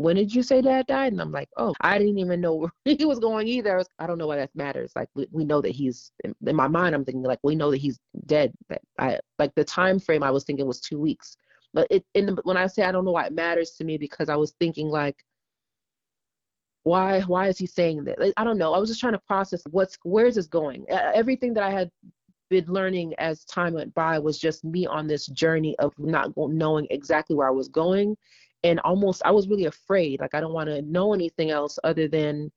When 0.00 0.14
did 0.14 0.32
you 0.32 0.44
say 0.44 0.62
dad 0.62 0.86
died? 0.86 1.12
And 1.12 1.20
i'm 1.20 1.32
like 1.32 1.48
oh 1.56 1.74
i 1.80 1.98
didn't 1.98 2.18
even 2.18 2.40
know 2.40 2.54
where 2.54 2.72
he 2.84 3.04
was 3.04 3.18
going 3.18 3.48
either. 3.48 3.74
I, 3.74 3.78
was, 3.78 3.88
I 3.98 4.06
don't 4.06 4.18
know 4.18 4.26
why 4.26 4.36
that 4.36 4.54
matters. 4.54 4.92
Like 4.94 5.08
we, 5.14 5.26
we 5.32 5.44
know 5.44 5.60
that 5.60 5.70
he's 5.72 6.12
in, 6.24 6.34
in 6.46 6.54
my 6.54 6.68
mind 6.68 6.94
i'm 6.94 7.04
thinking 7.04 7.22
like 7.22 7.40
we 7.42 7.54
know 7.56 7.70
that 7.70 7.78
he's 7.78 7.98
dead. 8.26 8.52
That 8.68 8.82
i 8.98 9.18
like 9.38 9.54
the 9.54 9.64
time 9.64 9.98
frame 9.98 10.22
i 10.22 10.30
was 10.30 10.44
thinking 10.44 10.66
was 10.66 10.80
two 10.80 11.00
weeks. 11.00 11.36
But 11.74 11.86
it 11.90 12.04
in 12.14 12.26
the, 12.26 12.40
when 12.44 12.56
i 12.56 12.66
say 12.66 12.84
i 12.84 12.92
don't 12.92 13.04
know 13.04 13.12
why 13.12 13.26
it 13.26 13.32
matters 13.32 13.72
to 13.72 13.84
me 13.84 13.98
because 13.98 14.28
i 14.28 14.36
was 14.36 14.54
thinking 14.60 14.88
like 14.88 15.16
why 16.88 17.20
why 17.22 17.48
is 17.48 17.58
he 17.58 17.66
saying 17.66 18.04
that? 18.04 18.32
I 18.36 18.44
don't 18.44 18.58
know. 18.58 18.72
I 18.74 18.78
was 18.78 18.88
just 18.88 19.00
trying 19.00 19.12
to 19.12 19.20
process 19.20 19.62
what's 19.70 19.98
where 20.02 20.26
is 20.26 20.36
this 20.36 20.46
going? 20.46 20.86
Everything 20.88 21.54
that 21.54 21.62
i 21.64 21.70
had 21.70 21.90
been 22.50 22.64
learning 22.66 23.14
as 23.18 23.44
time 23.44 23.74
went 23.74 23.92
by 23.94 24.18
was 24.18 24.38
just 24.38 24.64
me 24.64 24.86
on 24.86 25.06
this 25.06 25.26
journey 25.26 25.76
of 25.78 25.92
not 25.98 26.32
knowing 26.36 26.86
exactly 26.90 27.36
where 27.36 27.48
i 27.48 27.52
was 27.52 27.68
going. 27.68 28.16
And 28.64 28.80
almost 28.80 29.22
i 29.24 29.30
was 29.30 29.48
really 29.48 29.66
afraid. 29.66 30.20
Like 30.20 30.34
i 30.34 30.40
don't 30.40 30.54
want 30.54 30.68
to 30.68 30.82
know 30.82 31.14
anything 31.14 31.50
else 31.50 31.78
other 31.84 32.08
than 32.08 32.50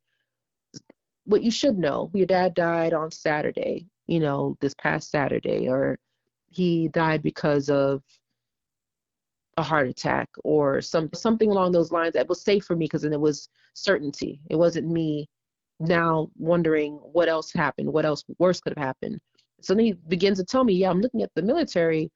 what 1.26 1.44
you 1.44 1.52
should 1.52 1.78
know. 1.78 2.10
Your 2.14 2.26
dad 2.26 2.54
died 2.54 2.94
on 2.94 3.12
saturday 3.12 3.88
you 4.08 4.20
know 4.20 4.58
this 4.60 4.74
past 4.76 5.10
saturday 5.10 5.70
or 5.70 5.98
he 6.50 6.90
died 6.90 7.24
because 7.24 7.70
of 7.70 8.04
a 9.58 9.64
heart 9.64 9.88
attack 9.88 10.30
or 10.44 10.82
some 10.82 11.10
something 11.14 11.52
along 11.52 11.72
those 11.72 11.92
lines 11.92 12.14
that 12.14 12.28
was 12.28 12.42
safe 12.42 12.64
for 12.64 12.76
me 12.76 12.86
because 12.86 13.02
then 13.02 13.14
it 13.14 13.20
was 13.20 13.50
certainty. 13.74 14.40
It 14.50 14.56
wasn't 14.56 14.88
me 14.88 15.28
now 15.80 16.30
wondering 16.38 16.94
what 17.12 17.28
else 17.28 17.52
happened, 17.52 17.92
what 17.92 18.06
else 18.06 18.24
worse 18.40 18.62
could 18.62 18.74
have 18.78 18.86
happened. 18.86 19.20
So 19.62 19.74
then 19.74 19.86
he 19.86 19.94
begins 19.94 20.38
to 20.40 20.46
tell 20.46 20.64
me, 20.64 20.74
yeah, 20.74 20.90
I'm 20.90 21.02
looking 21.02 21.22
at 21.22 21.32
the 21.36 21.42
military 21.42 22.10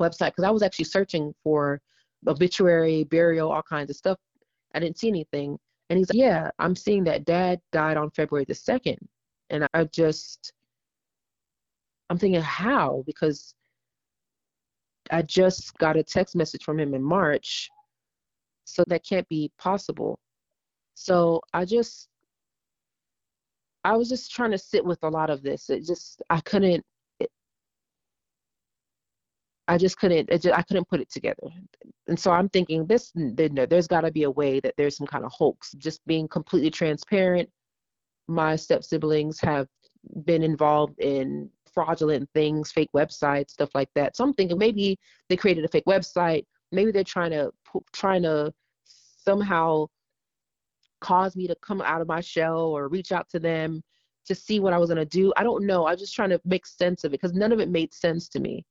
website 0.00 0.28
because 0.28 0.44
I 0.44 0.50
was 0.50 0.62
actually 0.62 0.86
searching 0.86 1.34
for 1.44 1.80
obituary, 2.26 3.04
burial, 3.04 3.52
all 3.52 3.62
kinds 3.62 3.90
of 3.90 3.96
stuff. 3.96 4.18
I 4.74 4.80
didn't 4.80 4.98
see 4.98 5.08
anything. 5.08 5.58
And 5.88 5.98
he's 5.98 6.08
like, 6.10 6.18
yeah, 6.18 6.50
I'm 6.58 6.76
seeing 6.76 7.04
that 7.04 7.24
dad 7.24 7.60
died 7.72 7.96
on 7.96 8.10
February 8.10 8.44
the 8.44 8.54
2nd. 8.54 8.96
And 9.50 9.66
I 9.74 9.84
just, 9.84 10.52
I'm 12.08 12.18
thinking, 12.18 12.40
how? 12.40 13.02
Because 13.06 13.54
I 15.10 15.22
just 15.22 15.76
got 15.78 15.96
a 15.96 16.02
text 16.02 16.36
message 16.36 16.62
from 16.62 16.78
him 16.78 16.94
in 16.94 17.02
March, 17.02 17.68
so 18.64 18.84
that 18.88 19.04
can't 19.04 19.28
be 19.28 19.50
possible. 19.58 20.18
So 20.94 21.40
I 21.52 21.64
just, 21.64 22.08
I 23.84 23.96
was 23.96 24.08
just 24.08 24.30
trying 24.30 24.50
to 24.52 24.58
sit 24.58 24.84
with 24.84 25.02
a 25.02 25.08
lot 25.08 25.30
of 25.30 25.42
this. 25.42 25.70
It 25.70 25.86
just, 25.86 26.22
I 26.30 26.40
couldn't, 26.40 26.84
it, 27.18 27.30
I 29.66 29.78
just 29.78 29.98
couldn't, 29.98 30.30
just, 30.30 30.46
I 30.46 30.62
couldn't 30.62 30.88
put 30.88 31.00
it 31.00 31.10
together. 31.10 31.48
And 32.06 32.18
so 32.18 32.30
I'm 32.30 32.48
thinking 32.48 32.86
this, 32.86 33.12
there's 33.14 33.88
got 33.88 34.02
to 34.02 34.12
be 34.12 34.24
a 34.24 34.30
way 34.30 34.60
that 34.60 34.74
there's 34.76 34.96
some 34.96 35.06
kind 35.06 35.24
of 35.24 35.32
hoax. 35.32 35.72
Just 35.78 36.06
being 36.06 36.28
completely 36.28 36.70
transparent. 36.70 37.48
My 38.28 38.56
step 38.56 38.84
siblings 38.84 39.40
have 39.40 39.66
been 40.24 40.42
involved 40.42 40.98
in 41.00 41.50
fraudulent 41.72 42.28
things, 42.34 42.72
fake 42.72 42.90
websites, 42.94 43.50
stuff 43.50 43.70
like 43.74 43.88
that. 43.94 44.16
So 44.16 44.24
I'm 44.24 44.34
thinking 44.34 44.58
maybe 44.58 44.98
they 45.28 45.36
created 45.36 45.64
a 45.64 45.68
fake 45.68 45.84
website. 45.86 46.44
Maybe 46.72 46.90
they're 46.92 47.04
trying 47.04 47.30
to 47.30 47.50
trying 47.92 48.22
to 48.22 48.52
somehow 48.84 49.86
cause 51.00 51.36
me 51.36 51.46
to 51.46 51.56
come 51.62 51.80
out 51.80 52.00
of 52.00 52.08
my 52.08 52.20
shell 52.20 52.60
or 52.60 52.88
reach 52.88 53.12
out 53.12 53.28
to 53.30 53.38
them 53.38 53.82
to 54.26 54.34
see 54.34 54.60
what 54.60 54.72
I 54.72 54.78
was 54.78 54.90
to 54.90 55.04
do. 55.04 55.32
I 55.36 55.42
don't 55.42 55.66
know. 55.66 55.86
I 55.86 55.92
was 55.92 56.00
just 56.00 56.14
trying 56.14 56.30
to 56.30 56.40
make 56.44 56.66
sense 56.66 57.04
of 57.04 57.12
it 57.12 57.20
because 57.20 57.32
none 57.32 57.52
of 57.52 57.60
it 57.60 57.68
made 57.68 57.92
sense 57.94 58.28
to 58.30 58.40
me. 58.40 58.64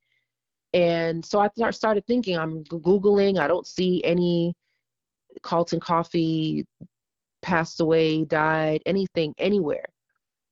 And 0.74 1.26
so 1.26 1.40
I 1.40 1.72
started 1.72 2.06
thinking, 2.06 2.38
I'm 2.38 2.64
Googling, 2.66 3.40
I 3.40 3.48
don't 3.48 3.66
see 3.66 4.04
any 4.04 4.54
Carlton 5.42 5.80
Coffee 5.80 6.66
passed 7.42 7.80
away, 7.80 8.26
died, 8.26 8.84
anything, 8.86 9.34
anywhere. 9.40 9.86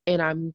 And 0.08 0.20
I'm 0.20 0.52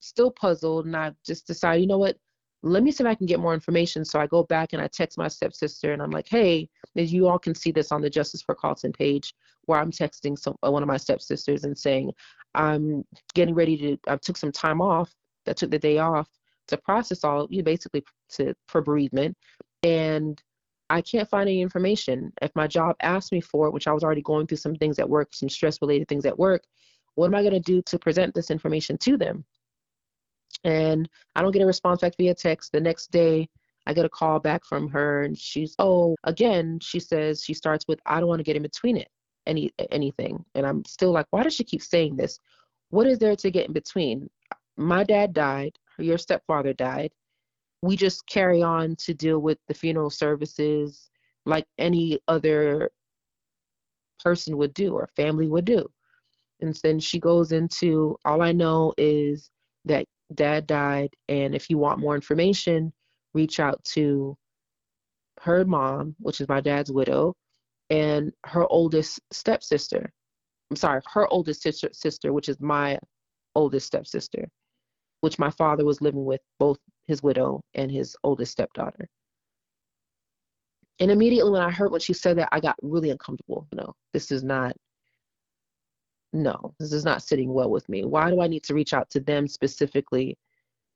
still 0.00 0.30
puzzled. 0.30 0.86
And 0.86 0.96
I 0.96 1.12
just 1.26 1.46
decided, 1.46 1.80
you 1.80 1.86
know 1.86 1.98
what? 1.98 2.16
Let 2.62 2.82
me 2.82 2.90
see 2.90 3.04
if 3.04 3.08
I 3.08 3.14
can 3.14 3.26
get 3.26 3.38
more 3.38 3.54
information. 3.54 4.04
So 4.04 4.18
I 4.18 4.26
go 4.26 4.42
back 4.42 4.72
and 4.72 4.82
I 4.82 4.88
text 4.88 5.16
my 5.16 5.28
stepsister 5.28 5.92
and 5.92 6.02
I'm 6.02 6.10
like, 6.10 6.26
hey, 6.28 6.68
as 6.96 7.12
you 7.12 7.28
all 7.28 7.38
can 7.38 7.54
see 7.54 7.70
this 7.70 7.92
on 7.92 8.00
the 8.00 8.10
Justice 8.10 8.42
for 8.42 8.54
Carlton 8.54 8.92
page, 8.92 9.32
where 9.66 9.78
I'm 9.78 9.92
texting 9.92 10.36
some 10.36 10.56
uh, 10.66 10.70
one 10.70 10.82
of 10.82 10.88
my 10.88 10.96
stepsisters 10.96 11.64
and 11.64 11.78
saying, 11.78 12.10
I'm 12.54 13.04
getting 13.34 13.54
ready 13.54 13.76
to, 13.78 13.98
I 14.08 14.16
took 14.16 14.36
some 14.36 14.50
time 14.50 14.80
off, 14.80 15.14
I 15.46 15.52
took 15.52 15.70
the 15.70 15.78
day 15.78 15.98
off 15.98 16.28
to 16.66 16.76
process 16.76 17.22
all, 17.22 17.46
you 17.48 17.58
know, 17.58 17.64
basically 17.64 18.02
to, 18.30 18.54
for 18.66 18.82
bereavement. 18.82 19.36
And 19.84 20.42
I 20.90 21.02
can't 21.02 21.28
find 21.28 21.48
any 21.48 21.60
information. 21.60 22.32
If 22.42 22.50
my 22.56 22.66
job 22.66 22.96
asked 23.00 23.30
me 23.30 23.40
for 23.40 23.66
it, 23.66 23.72
which 23.72 23.86
I 23.86 23.92
was 23.92 24.02
already 24.02 24.22
going 24.22 24.46
through 24.46 24.56
some 24.56 24.74
things 24.74 24.98
at 24.98 25.08
work, 25.08 25.28
some 25.32 25.48
stress 25.48 25.80
related 25.82 26.08
things 26.08 26.24
at 26.24 26.38
work, 26.38 26.64
what 27.14 27.26
am 27.26 27.34
I 27.34 27.42
going 27.42 27.52
to 27.52 27.60
do 27.60 27.82
to 27.82 27.98
present 27.98 28.34
this 28.34 28.50
information 28.50 28.96
to 28.98 29.16
them? 29.16 29.44
And 30.64 31.08
I 31.34 31.42
don't 31.42 31.52
get 31.52 31.62
a 31.62 31.66
response 31.66 32.00
back 32.00 32.14
via 32.16 32.34
text. 32.34 32.72
The 32.72 32.80
next 32.80 33.10
day, 33.10 33.48
I 33.86 33.94
get 33.94 34.04
a 34.04 34.10
call 34.10 34.38
back 34.38 34.64
from 34.64 34.88
her, 34.88 35.22
and 35.22 35.38
she's, 35.38 35.74
oh, 35.78 36.16
again, 36.24 36.78
she 36.80 37.00
says, 37.00 37.42
she 37.42 37.54
starts 37.54 37.86
with, 37.88 38.00
I 38.04 38.20
don't 38.20 38.28
want 38.28 38.40
to 38.40 38.44
get 38.44 38.56
in 38.56 38.62
between 38.62 38.96
it, 38.96 39.08
any 39.46 39.70
anything. 39.90 40.44
And 40.54 40.66
I'm 40.66 40.84
still 40.84 41.12
like, 41.12 41.26
why 41.30 41.42
does 41.42 41.54
she 41.54 41.64
keep 41.64 41.82
saying 41.82 42.16
this? 42.16 42.38
What 42.90 43.06
is 43.06 43.18
there 43.18 43.36
to 43.36 43.50
get 43.50 43.66
in 43.66 43.72
between? 43.72 44.28
My 44.76 45.04
dad 45.04 45.32
died, 45.32 45.78
your 45.98 46.18
stepfather 46.18 46.72
died 46.72 47.12
we 47.82 47.96
just 47.96 48.26
carry 48.26 48.62
on 48.62 48.96
to 48.96 49.14
deal 49.14 49.38
with 49.38 49.58
the 49.68 49.74
funeral 49.74 50.10
services 50.10 51.10
like 51.46 51.66
any 51.78 52.18
other 52.28 52.90
person 54.22 54.56
would 54.56 54.74
do 54.74 54.94
or 54.94 55.08
family 55.16 55.46
would 55.46 55.64
do. 55.64 55.88
And 56.60 56.74
then 56.82 56.98
she 56.98 57.20
goes 57.20 57.52
into 57.52 58.16
all 58.24 58.42
I 58.42 58.52
know 58.52 58.92
is 58.98 59.50
that 59.84 60.06
dad 60.34 60.66
died, 60.66 61.10
and 61.28 61.54
if 61.54 61.70
you 61.70 61.78
want 61.78 62.00
more 62.00 62.14
information, 62.14 62.92
reach 63.34 63.60
out 63.60 63.82
to 63.84 64.36
her 65.40 65.64
mom, 65.64 66.16
which 66.18 66.40
is 66.40 66.48
my 66.48 66.60
dad's 66.60 66.92
widow, 66.92 67.34
and 67.90 68.32
her 68.44 68.66
oldest 68.66 69.20
stepsister. 69.32 70.12
I'm 70.70 70.76
sorry, 70.76 71.00
her 71.12 71.26
oldest 71.28 71.62
sister, 71.62 71.88
sister 71.92 72.32
which 72.32 72.48
is 72.48 72.60
my 72.60 72.98
oldest 73.54 73.86
stepsister, 73.86 74.48
which 75.20 75.38
my 75.38 75.50
father 75.50 75.84
was 75.84 76.00
living 76.02 76.24
with 76.24 76.40
both 76.58 76.78
his 77.06 77.22
widow, 77.22 77.62
and 77.74 77.90
his 77.90 78.16
oldest 78.22 78.52
stepdaughter. 78.52 79.08
And 81.00 81.10
immediately 81.10 81.52
when 81.52 81.62
I 81.62 81.70
heard 81.70 81.90
when 81.92 82.00
she 82.00 82.12
said 82.12 82.38
that, 82.38 82.48
I 82.52 82.60
got 82.60 82.76
really 82.82 83.10
uncomfortable. 83.10 83.66
No, 83.72 83.94
this 84.12 84.30
is 84.30 84.42
not, 84.42 84.76
no, 86.32 86.74
this 86.78 86.92
is 86.92 87.04
not 87.04 87.22
sitting 87.22 87.52
well 87.52 87.70
with 87.70 87.88
me. 87.88 88.04
Why 88.04 88.30
do 88.30 88.40
I 88.40 88.48
need 88.48 88.64
to 88.64 88.74
reach 88.74 88.92
out 88.92 89.10
to 89.10 89.20
them 89.20 89.48
specifically 89.48 90.36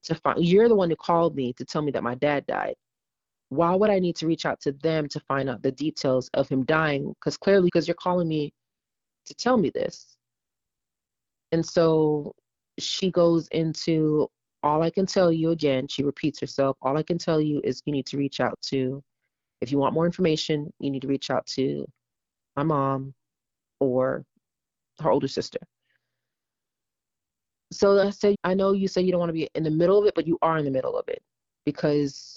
to 0.05 0.15
find, 0.17 0.45
you're 0.45 0.69
the 0.69 0.75
one 0.75 0.91
who 0.91 0.97
called 0.97 1.35
me 1.37 1.53
to 1.55 1.65
tell 1.65 1.83
me 1.83 1.93
that 1.93 2.03
my 2.03 2.15
dad 2.15 2.47
died. 2.47 2.75
Why 3.49 3.75
would 3.75 3.91
I 3.91 3.99
need 3.99 4.17
to 4.17 4.27
reach 4.27 4.47
out 4.47 4.61
to 4.63 4.73
them 4.73 5.09
to 5.09 5.21
find 5.21 5.49
out 5.49 5.63
the 5.63 5.73
details 5.73 6.31
of 6.35 6.49
him 6.49 6.65
dying? 6.65 7.15
Because 7.21 7.37
clearly, 7.37 7.67
because 7.67 7.87
you're 7.87 7.95
calling 7.95 8.29
me 8.29 8.53
to 9.27 9.35
tell 9.35 9.57
me 9.57 9.71
this. 9.71 10.17
And 11.53 11.65
so 11.65 12.35
she 12.79 13.11
goes 13.11 13.49
into 13.49 14.29
all 14.63 14.83
I 14.83 14.91
can 14.91 15.07
tell 15.07 15.31
you 15.31 15.51
again, 15.51 15.87
she 15.89 16.03
repeats 16.03 16.41
herself, 16.41 16.77
all 16.83 16.97
I 16.97 17.03
can 17.03 17.19
tell 17.19 17.41
you 17.41 17.61
is 17.65 17.83
you 17.85 17.93
need 17.93 18.07
to 18.07 18.17
reach 18.17 18.41
out 18.41 18.59
to, 18.63 19.03
if 19.61 19.71
you 19.71 19.79
want 19.79 19.95
more 19.95 20.07
information, 20.07 20.73
you 20.79 20.91
need 20.91 21.03
to 21.03 21.09
reach 21.09 21.31
out 21.31 21.47
to 21.47 21.85
my 22.57 22.63
mom 22.63 23.13
or 23.81 24.25
her 25.03 25.11
older 25.11 25.29
sister. 25.29 25.59
So 27.73 27.99
I 28.01 28.11
said, 28.11 28.37
I 28.45 28.55
know 28.55 28.73
you 28.73 28.89
say 28.89 29.01
you 29.01 29.13
don't 29.13 29.21
want 29.21 29.31
to 29.31 29.35
be 29.35 29.49
in 29.55 29.65
the 29.65 29.71
middle 29.71 29.99
of 29.99 30.07
it, 30.07 30.15
but 30.15 30.27
you 30.27 30.39
are 30.43 30.59
in 30.59 30.65
the 30.65 30.71
middle 30.71 30.97
of 30.97 31.09
it 31.09 31.23
because 31.65 32.37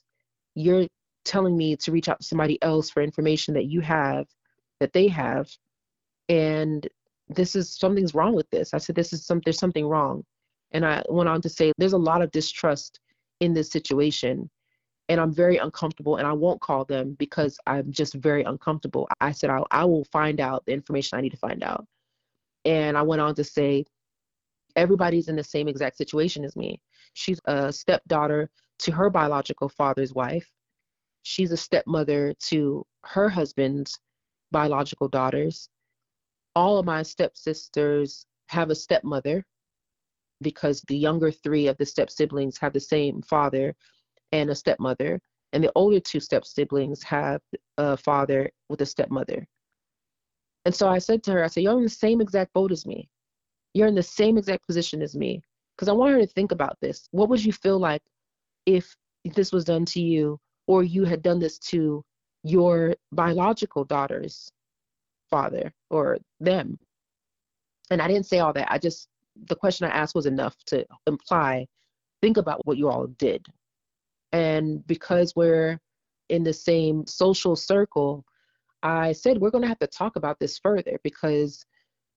you're 0.55 0.88
telling 1.25 1.57
me 1.57 1.75
to 1.75 1.91
reach 1.91 2.07
out 2.07 2.22
to 2.22 2.25
somebody 2.25 2.62
else 2.62 2.89
for 2.89 3.01
information 3.01 3.53
that 3.55 3.65
you 3.65 3.81
have, 3.81 4.27
that 4.79 4.93
they 4.93 5.07
have, 5.07 5.50
and 6.29 6.88
this 7.29 7.55
is 7.55 7.69
something's 7.69 8.13
wrong 8.13 8.34
with 8.34 8.50
this. 8.50 8.74
I 8.74 8.77
said, 8.77 8.95
this 8.95 9.13
is 9.13 9.25
some 9.25 9.41
there's 9.43 9.60
something 9.60 9.86
wrong. 9.86 10.24
And 10.72 10.86
I 10.86 11.03
went 11.10 11.29
on 11.29 11.41
to 11.41 11.50
say, 11.50 11.72
there's 11.77 11.93
a 11.93 11.98
lot 11.98 12.22
of 12.22 12.31
distrust 12.31 13.00
in 13.39 13.53
this 13.53 13.72
situation. 13.72 14.50
And 15.07 15.22
I'm 15.22 15.31
very 15.31 15.57
uncomfortable, 15.57 16.17
and 16.17 16.27
I 16.27 16.34
won't 16.34 16.62
call 16.62 16.84
them 16.84 17.15
because 17.19 17.60
I'm 17.67 17.91
just 17.91 18.15
very 18.15 18.43
uncomfortable. 18.43 19.07
I 19.22 19.31
said, 19.31 19.51
I, 19.51 19.62
I 19.69 19.86
will 19.86 20.05
find 20.05 20.39
out 20.39 20.65
the 20.65 20.74
information 20.74 21.17
I 21.17 21.22
need 21.22 21.31
to 21.31 21.38
find 21.38 21.63
out. 21.63 21.86
And 22.65 22.98
I 22.98 23.03
went 23.03 23.22
on 23.22 23.36
to 23.36 23.43
say, 23.43 23.86
everybody's 24.75 25.27
in 25.27 25.36
the 25.36 25.43
same 25.43 25.67
exact 25.67 25.98
situation 25.98 26.43
as 26.43 26.55
me. 26.55 26.81
She's 27.13 27.39
a 27.45 27.72
stepdaughter 27.72 28.50
to 28.79 28.91
her 28.91 29.10
biological 29.10 29.69
father's 29.69 30.13
wife. 30.13 30.50
She's 31.24 31.51
a 31.51 31.57
stepmother 31.57 32.34
to 32.48 32.86
her 33.05 33.29
husband's 33.29 33.98
biological 34.51 35.07
daughters. 35.07 35.69
All 36.55 36.77
of 36.77 36.86
my 36.86 37.03
stepsisters 37.03 38.25
have 38.50 38.69
a 38.69 38.75
stepmother 38.75 39.45
because 40.41 40.81
the 40.88 40.98
younger 40.98 41.31
three 41.31 41.67
of 41.67 41.77
the 41.77 41.86
step 41.86 42.10
siblings 42.10 42.57
have 42.57 42.74
the 42.74 42.79
same 42.79 43.22
father 43.22 43.75
and 44.31 44.50
a 44.50 44.55
stepmother, 44.55 45.22
and 45.53 45.63
the 45.63 45.72
older 45.75 46.00
two 46.00 46.19
step 46.19 46.45
siblings 46.45 47.01
have 47.03 47.41
a 47.77 47.95
father 47.95 48.51
with 48.69 48.81
a 48.81 48.86
stepmother. 48.86 49.48
And 50.65 50.74
so 50.74 50.89
I 50.89 50.98
said 50.98 51.24
to 51.24 51.31
her, 51.31 51.43
I 51.43 51.48
said, 51.48 51.63
You're 51.63 51.77
in 51.77 51.84
the 51.84 51.89
same 51.89 52.22
exact 52.22 52.53
boat 52.53 52.72
as 52.72 52.86
me. 52.86 53.07
You're 53.74 53.88
in 53.88 53.95
the 53.95 54.03
same 54.03 54.38
exact 54.38 54.65
position 54.65 55.01
as 55.01 55.15
me. 55.15 55.41
Because 55.75 55.89
I 55.89 55.93
want 55.93 56.13
her 56.13 56.19
to 56.19 56.27
think 56.27 56.51
about 56.51 56.77
this. 56.81 57.07
What 57.12 57.29
would 57.29 57.43
you 57.43 57.51
feel 57.53 57.77
like 57.77 58.01
if 58.65 58.95
this 59.25 59.51
was 59.51 59.65
done 59.65 59.86
to 59.86 60.01
you 60.01 60.39
or 60.67 60.84
you 60.84 61.03
had 61.03 61.22
done 61.22 61.39
this 61.39 61.60
to 61.60 62.03
your 62.43 62.95
biological 63.12 63.84
daughter's 63.84 64.50
father 65.29 65.74
or 65.89 66.17
them? 66.39 66.79
And 67.91 68.01
I 68.01 68.07
didn't 68.07 68.25
say 68.25 68.39
all 68.39 68.53
that. 68.53 68.72
I 68.72 68.77
just 68.77 69.10
the 69.48 69.55
question 69.55 69.86
I 69.86 69.95
asked 69.95 70.15
was 70.15 70.25
enough 70.25 70.55
to 70.67 70.86
imply 71.07 71.67
think 72.22 72.38
about 72.38 72.65
what 72.65 72.77
you 72.77 72.89
all 72.89 73.07
did. 73.07 73.45
And 74.31 74.86
because 74.88 75.36
we're 75.36 75.79
in 76.29 76.43
the 76.43 76.53
same 76.53 77.05
social 77.05 77.55
circle, 77.55 78.25
I 78.86 79.13
said 79.13 79.39
we're 79.39 79.50
going 79.50 79.63
to 79.63 79.68
have 79.68 79.80
to 79.80 79.88
talk 79.88 80.15
about 80.15 80.38
this 80.39 80.60
further 80.60 81.00
because 81.04 81.65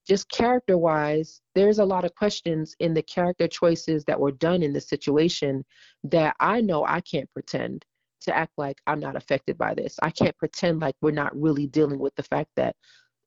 just 0.06 0.28
character 0.30 0.76
wise, 0.76 1.40
there's 1.54 1.78
a 1.78 1.84
lot 1.84 2.04
of 2.04 2.14
questions 2.14 2.76
in 2.78 2.92
the 2.92 3.02
character 3.02 3.48
choices 3.48 4.04
that 4.04 4.20
were 4.20 4.32
done 4.32 4.62
in 4.62 4.74
this 4.74 4.86
situation 4.86 5.64
that 6.04 6.36
I 6.40 6.60
know 6.60 6.84
I 6.84 7.00
can't 7.00 7.32
pretend 7.32 7.86
to 8.22 8.36
act 8.36 8.52
like 8.58 8.76
I'm 8.86 9.00
not 9.00 9.16
affected 9.16 9.56
by 9.56 9.72
this. 9.72 9.96
I 10.02 10.10
can't 10.10 10.36
pretend 10.36 10.80
like 10.80 10.94
we're 11.00 11.10
not 11.10 11.34
really 11.34 11.66
dealing 11.66 11.98
with 11.98 12.14
the 12.16 12.22
fact 12.22 12.50
that 12.56 12.76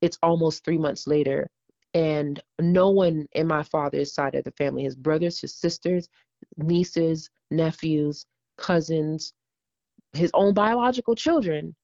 it's 0.01 0.19
almost 0.21 0.63
three 0.63 0.77
months 0.77 1.07
later 1.07 1.50
and 1.95 2.39
no 2.60 2.91
one 2.91 3.27
in 3.33 3.48
my 3.48 3.63
father's 3.63 4.13
side 4.13 4.36
of 4.36 4.43
the 4.43 4.51
family 4.51 4.83
his 4.83 4.95
brothers 4.95 5.41
his 5.41 5.55
sisters 5.55 6.07
nieces 6.57 7.29
nephews 7.50 8.25
cousins 8.57 9.33
his 10.13 10.31
own 10.33 10.53
biological 10.53 11.15
children 11.15 11.75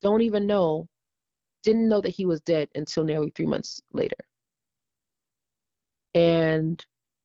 don't 0.00 0.22
even 0.22 0.46
know 0.46 0.86
didn't 1.68 1.88
know 1.90 2.00
that 2.00 2.16
he 2.16 2.24
was 2.24 2.40
dead 2.40 2.66
until 2.74 3.04
nearly 3.04 3.30
three 3.34 3.44
months 3.44 3.82
later. 3.92 4.16
And 6.14 6.82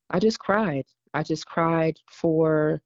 i 0.09 0.19
just 0.19 0.37
cried. 0.37 0.85
I 1.13 1.23
just 1.23 1.45
cried 1.45 1.97
for 2.07 2.81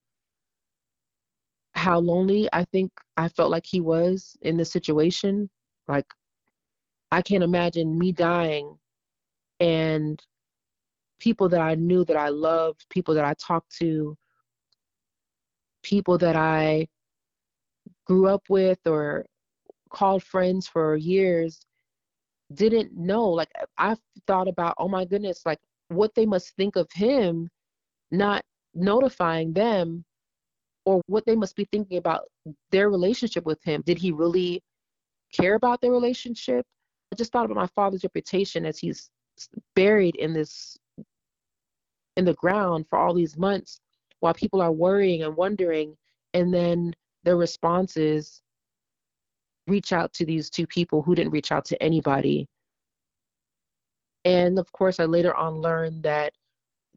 how 1.74 2.00
lonely 2.00 2.50
i 2.54 2.64
think 2.66 2.92
i 3.18 3.28
felt 3.30 3.52
like 3.52 3.66
he 3.66 3.82
was 3.82 4.38
in 4.42 4.56
this 4.58 4.72
situation. 4.72 5.50
Like 5.88 6.06
i 7.12 7.24
can't 7.24 7.44
imagine 7.44 7.98
me 7.98 8.12
dying 8.12 8.78
and 9.60 10.22
people 11.20 11.50
that 11.50 11.62
I 11.62 11.74
knew 11.74 12.06
that 12.06 12.16
I 12.18 12.30
loved, 12.30 12.86
people 12.92 13.16
that 13.16 13.26
I 13.26 13.34
talked 13.34 13.76
to, 13.80 14.16
people 15.82 16.20
that 16.20 16.36
I 16.36 16.88
grew 18.06 18.28
up 18.28 18.44
with 18.50 18.80
or 18.86 19.26
called 19.88 20.24
friends 20.24 20.68
for 20.68 20.96
years 20.96 21.66
didn't 22.54 22.96
know. 22.96 23.30
Like 23.30 23.52
I 23.78 23.96
thought 24.26 24.48
about, 24.48 24.76
oh 24.78 24.88
my 24.88 25.06
goodness, 25.06 25.42
like 25.46 25.60
what 25.90 26.14
they 26.16 26.26
must 26.26 26.56
think 26.56 26.76
of 26.76 26.88
him 26.94 27.50
not 28.12 28.44
notifying 28.74 29.54
them 29.54 30.04
or 30.86 31.02
what 31.08 31.26
they 31.26 31.36
must 31.36 31.56
be 31.56 31.68
thinking 31.72 31.98
about 31.98 32.22
their 32.72 32.90
relationship 32.90 33.46
with 33.46 33.62
him. 33.64 33.84
Did 33.86 33.98
he 33.98 34.12
really 34.12 34.62
care 35.34 35.56
about 35.56 35.82
their 35.82 35.92
relationship? 35.92 36.66
I 37.12 37.16
just 37.16 37.32
thought 37.32 37.46
about 37.46 37.58
my 37.58 37.68
father's 37.76 38.04
reputation 38.04 38.66
as 38.66 38.80
he's 38.80 39.10
buried 39.76 40.16
in 40.16 40.34
this 40.34 40.78
in 42.16 42.26
the 42.26 42.34
ground 42.34 42.86
for 42.90 42.98
all 42.98 43.14
these 43.14 43.38
months 43.38 43.80
while 44.22 44.34
people 44.34 44.62
are 44.62 44.72
worrying 44.72 45.22
and 45.22 45.36
wondering 45.36 45.96
and 46.34 46.52
then 46.52 46.94
their 47.24 47.38
responses 47.38 48.42
reach 49.68 49.94
out 49.94 50.14
to 50.14 50.26
these 50.26 50.50
two 50.50 50.68
people 50.68 51.02
who 51.02 51.16
didn't 51.16 51.32
reach 51.32 51.52
out 51.52 51.66
to 51.66 51.82
anybody. 51.84 52.48
And 54.26 54.60
of 54.60 54.72
course 54.72 55.00
i 55.00 55.06
later 55.06 55.34
on 55.36 55.56
learned 55.56 56.04
that 56.04 56.34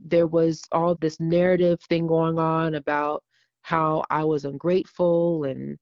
there 0.03 0.27
was 0.27 0.63
all 0.73 0.95
this 0.97 1.21
narrative 1.21 1.81
thing 1.83 2.07
going 2.07 2.39
on 2.39 2.75
about 2.75 3.23
how 3.63 4.03
i 4.11 4.25
was 4.25 4.47
ungrateful 4.47 5.45
and 5.45 5.77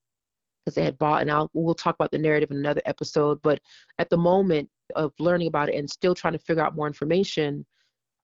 because 0.64 0.75
they 0.75 0.85
had 0.85 0.99
bought 0.99 1.23
and 1.23 1.30
I'll, 1.30 1.49
we'll 1.54 1.75
talk 1.75 1.95
about 1.95 2.11
the 2.11 2.18
narrative 2.18 2.50
in 2.50 2.57
another 2.57 2.83
episode 2.85 3.40
but 3.42 3.61
at 4.00 4.11
the 4.11 4.16
moment 4.16 4.68
of 4.97 5.12
learning 5.21 5.47
about 5.47 5.68
it 5.68 5.76
and 5.76 5.88
still 5.88 6.14
trying 6.14 6.33
to 6.33 6.38
figure 6.40 6.62
out 6.62 6.75
more 6.75 6.88
information 6.88 7.64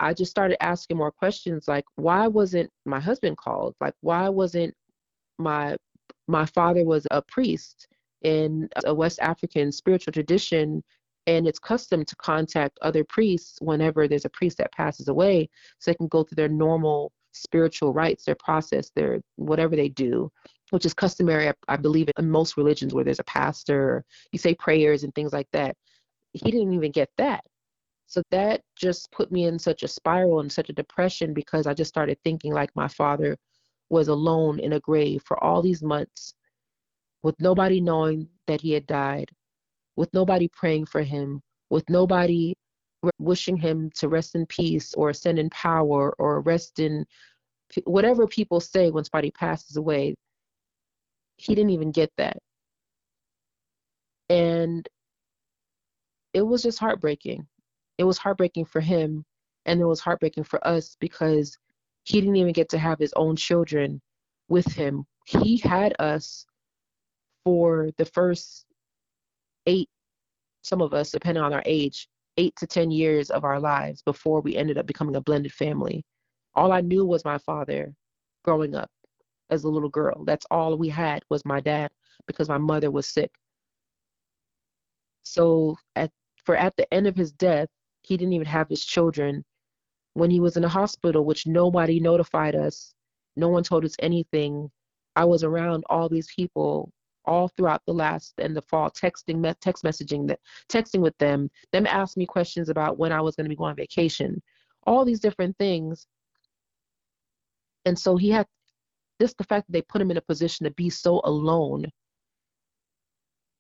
i 0.01 0.13
just 0.13 0.31
started 0.31 0.63
asking 0.63 0.97
more 0.97 1.13
questions 1.13 1.69
like 1.69 1.85
why 1.97 2.27
wasn't 2.27 2.71
my 2.85 3.01
husband 3.01 3.37
called? 3.37 3.75
Like 3.81 3.95
why 4.01 4.29
wasn't 4.29 4.75
my 5.39 5.77
my 6.29 6.47
father 6.47 6.85
was 6.85 7.07
a 7.11 7.23
priest 7.23 7.87
in 8.25 8.69
a 8.85 8.95
west 8.95 9.19
african 9.21 9.71
spiritual 9.71 10.13
tradition 10.13 10.83
and 11.27 11.47
it's 11.47 11.59
custom 11.59 12.05
to 12.05 12.17
contact 12.17 12.79
other 12.83 13.05
priests 13.05 13.59
whenever 13.63 14.07
there's 14.07 14.27
a 14.27 14.31
priest 14.31 14.59
that 14.59 14.73
passes 14.73 15.09
away 15.09 15.49
so 15.79 15.91
they 15.91 15.95
can 15.95 16.09
go 16.09 16.23
through 16.23 16.37
their 16.37 16.49
normal 16.49 17.13
spiritual 17.33 17.93
rites 17.93 18.25
their 18.25 18.37
process 18.37 18.91
their 18.95 19.21
whatever 19.37 19.77
they 19.77 19.89
do 19.89 20.31
which 20.71 20.87
is 20.87 20.95
customary 20.95 21.53
i 21.69 21.77
believe 21.77 22.09
in 22.19 22.31
most 22.31 22.57
religions 22.57 22.95
where 22.95 23.05
there's 23.05 23.19
a 23.19 23.25
pastor 23.25 24.05
you 24.33 24.39
say 24.39 24.55
prayers 24.55 25.05
and 25.05 25.15
things 25.15 25.33
like 25.33 25.49
that. 25.53 25.77
He 26.33 26.51
didn't 26.51 26.73
even 26.73 26.91
get 26.91 27.09
that. 27.19 27.45
So 28.07 28.23
that 28.31 28.63
just 28.77 29.11
put 29.13 29.33
me 29.33 29.45
in 29.45 29.59
such 29.59 29.83
a 29.83 29.89
spiral 29.89 30.41
and 30.41 30.51
such 30.51 30.69
a 30.69 30.75
depression 30.75 31.33
because 31.33 31.67
i 31.67 31.75
just 31.75 31.89
started 31.89 32.19
thinking 32.23 32.53
like 32.53 32.71
my 32.75 32.89
father 32.89 33.37
was 33.89 34.09
alone 34.09 34.59
in 34.61 34.75
a 34.75 34.81
grave 34.81 35.23
for 35.25 35.43
all 35.43 35.63
these 35.63 35.83
months 35.83 36.35
with 37.25 37.35
nobody 37.41 37.81
knowing 37.81 38.29
that 38.47 38.61
he 38.61 38.71
had 38.71 38.87
died 38.87 39.29
with 39.97 40.13
nobody 40.13 40.49
praying 40.49 40.87
for 40.87 41.03
him, 41.03 41.41
with 41.71 41.89
nobody 41.89 42.55
wishing 43.19 43.57
him 43.57 43.91
to 43.95 44.09
rest 44.09 44.35
in 44.35 44.47
peace 44.47 44.95
or 44.95 45.11
ascend 45.11 45.39
in 45.39 45.51
power 45.51 46.15
or 46.19 46.41
rest 46.41 46.79
in 46.79 47.05
whatever 47.85 48.27
people 48.27 48.61
say 48.61 48.91
when 48.91 49.05
somebody 49.05 49.31
passes 49.31 49.77
away. 49.77 50.15
He 51.37 51.55
didn't 51.55 51.71
even 51.71 51.93
get 51.93 52.11
that. 52.17 52.39
And 54.31 54.89
it 56.33 56.43
was 56.43 56.63
just 56.63 56.79
heartbreaking. 56.79 57.47
It 57.99 58.05
was 58.05 58.19
heartbreaking 58.19 58.65
for 58.65 58.81
him, 58.81 59.25
and 59.67 59.81
it 59.81 59.85
was 59.85 60.01
heartbreaking 60.01 60.45
for 60.45 60.67
us 60.67 60.97
because 60.99 61.57
he 62.05 62.21
didn't 62.21 62.37
even 62.37 62.53
get 62.53 62.69
to 62.71 62.79
have 62.79 62.99
his 62.99 63.13
own 63.15 63.37
children 63.37 64.01
with 64.49 64.67
him. 64.67 65.05
He 65.27 65.59
had 65.59 65.95
us 65.99 66.47
for 67.45 67.91
the 67.99 68.05
first 68.05 68.65
eight, 69.67 69.89
some 70.63 70.81
of 70.81 70.95
us, 70.95 71.11
depending 71.11 71.43
on 71.43 71.53
our 71.53 71.63
age, 71.67 72.09
eight 72.37 72.57
to 72.57 72.67
10 72.67 72.91
years 72.91 73.31
of 73.31 73.45
our 73.45 73.61
lives 73.61 74.03
before 74.03 74.41
we 74.41 74.57
ended 74.57 74.79
up 74.79 74.87
becoming 74.87 75.17
a 75.17 75.21
blended 75.21 75.53
family. 75.53 76.05
All 76.55 76.73
I 76.73 76.81
knew 76.81 77.05
was 77.05 77.25
my 77.25 77.39
father 77.39 77.95
growing 78.45 78.75
up 78.75 78.91
as 79.51 79.65
a 79.65 79.69
little 79.69 79.89
girl. 79.89 80.25
That's 80.25 80.47
all 80.51 80.77
we 80.77 80.89
had 80.89 81.23
was 81.29 81.45
my 81.45 81.61
dad 81.61 81.91
because 82.27 82.49
my 82.49 82.59
mother 82.59 82.91
was 82.91 83.07
sick. 83.07 83.31
So 85.23 85.77
at 85.97 86.11
for 86.45 86.57
at 86.57 86.77
the 86.77 86.93
end 86.93 87.07
of 87.07 87.17
his 87.17 87.33
death, 87.33 87.69
he 88.03 88.17
didn't 88.17 88.35
even 88.35 88.47
have 88.47 88.69
his 88.69 88.85
children. 88.85 89.45
When 90.13 90.31
he 90.31 90.41
was 90.41 90.57
in 90.57 90.63
the 90.63 90.69
hospital, 90.69 91.25
which 91.25 91.47
nobody 91.47 91.99
notified 91.99 92.55
us, 92.55 92.95
no 93.37 93.49
one 93.49 93.65
told 93.65 93.85
us 93.85 93.97
anything. 93.99 94.71
I 95.17 95.25
was 95.25 95.43
around 95.43 95.85
all 95.89 96.09
these 96.09 96.29
people 96.35 96.93
all 97.27 97.49
throughout 97.49 97.83
the 97.87 97.93
last 97.93 98.35
and 98.39 98.57
the 98.57 98.63
fall 98.63 98.91
texting 98.91 99.55
text 99.61 99.85
messaging 99.85 100.27
that 100.29 100.41
texting 100.69 101.01
with 101.01 101.17
them. 101.19 101.51
Them 101.73 101.87
asked 101.87 102.17
me 102.17 102.27
questions 102.27 102.69
about 102.69 102.99
when 102.99 103.13
i 103.13 103.21
was 103.21 103.37
going 103.37 103.47
to 103.47 103.49
be 103.49 103.57
going 103.57 103.71
on 103.71 103.77
vacation. 103.77 104.43
All 104.87 105.05
these 105.05 105.21
different 105.21 105.57
things. 105.59 106.07
And 107.87 107.99
so 107.99 108.17
he 108.17 108.31
had 108.31 108.47
just 109.21 109.39
the 109.39 109.45
fact 109.45 109.67
that 109.67 109.73
they 109.73 109.83
put 109.83 110.01
him 110.01 110.11
in 110.11 110.17
a 110.17 110.23
position 110.23 110.65
to 110.65 110.71
be 110.73 110.91
so 110.91 111.21
alone 111.25 111.87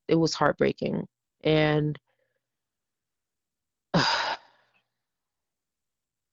it 0.08 0.16
was 0.16 0.34
heartbreaking. 0.34 1.06
And 1.42 1.98
uh, 3.92 4.04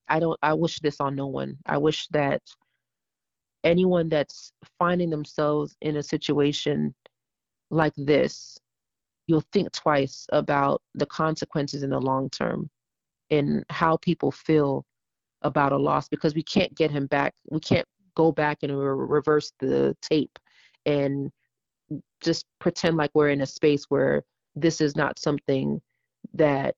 i 0.07 0.19
don't 0.19 0.37
i 0.41 0.53
wish 0.53 0.79
this 0.79 0.99
on 0.99 1.15
no 1.15 1.27
one. 1.27 1.57
I 1.65 1.77
wish 1.77 2.07
that 2.09 2.41
anyone 3.63 4.09
that's 4.09 4.51
finding 4.79 5.09
themselves 5.09 5.75
in 5.81 5.97
a 5.97 6.03
situation 6.03 6.93
like 7.71 7.93
this, 7.97 8.57
you'll 9.27 9.43
think 9.53 9.71
twice 9.71 10.27
about 10.31 10.81
the 10.93 11.05
consequences 11.05 11.83
in 11.83 11.89
the 11.89 11.99
long 11.99 12.29
term 12.29 12.69
and 13.29 13.63
how 13.69 13.97
people 13.97 14.31
feel 14.31 14.85
about 15.41 15.71
a 15.71 15.77
loss 15.77 16.07
because 16.07 16.35
we 16.35 16.43
can't 16.43 16.75
get 16.75 16.91
him 16.91 17.07
back. 17.07 17.33
We 17.49 17.59
can't 17.59 17.87
go 18.15 18.31
back 18.31 18.59
and 18.61 18.77
re- 18.77 19.07
reverse 19.07 19.53
the 19.59 19.95
tape 20.01 20.37
and 20.85 21.31
just 22.21 22.45
pretend 22.59 22.97
like 22.97 23.11
we're 23.13 23.29
in 23.29 23.41
a 23.41 23.45
space 23.45 23.85
where 23.89 24.23
this 24.55 24.81
is 24.81 24.95
not 24.95 25.17
something 25.17 25.81
that 26.33 26.75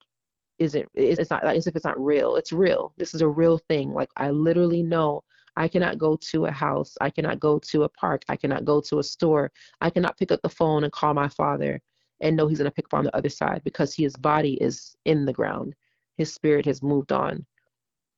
isn't 0.60 0.88
it's 0.94 1.30
not 1.30 1.44
as 1.44 1.68
if 1.68 1.76
it's 1.76 1.86
not 1.86 2.00
real. 2.00 2.36
It's 2.36 2.54
real. 2.54 2.94
This 2.98 3.14
is 3.14 3.22
a 3.22 3.28
real 3.28 3.58
thing. 3.70 3.92
Like 3.92 4.10
i 4.16 4.30
literally 4.30 4.84
know 4.84 5.24
I 5.56 5.68
cannot 5.68 5.98
go 5.98 6.18
to 6.32 6.46
a 6.46 6.52
house. 6.52 6.98
I 7.00 7.10
cannot 7.10 7.40
go 7.40 7.60
to 7.60 7.84
a 7.84 7.90
park. 7.90 8.24
I 8.28 8.36
cannot 8.36 8.66
go 8.66 8.82
to 8.82 9.00
a 9.00 9.04
store. 9.04 9.52
I 9.82 9.90
cannot 9.90 10.18
pick 10.18 10.32
up 10.32 10.42
the 10.42 10.50
phone 10.50 10.84
and 10.84 10.92
call 10.92 11.14
my 11.14 11.28
father 11.28 11.80
and 12.22 12.36
know 12.36 12.48
he's 12.48 12.58
going 12.58 12.70
to 12.70 12.74
pick 12.74 12.86
up 12.86 12.96
on 12.96 13.04
the 13.04 13.16
other 13.16 13.30
side 13.30 13.62
because 13.64 13.94
his 13.94 14.16
body 14.16 14.54
is 14.62 14.96
in 15.06 15.26
the 15.26 15.34
ground. 15.34 15.76
His 16.18 16.34
spirit 16.34 16.66
has 16.66 16.82
moved 16.82 17.12
on. 17.12 17.46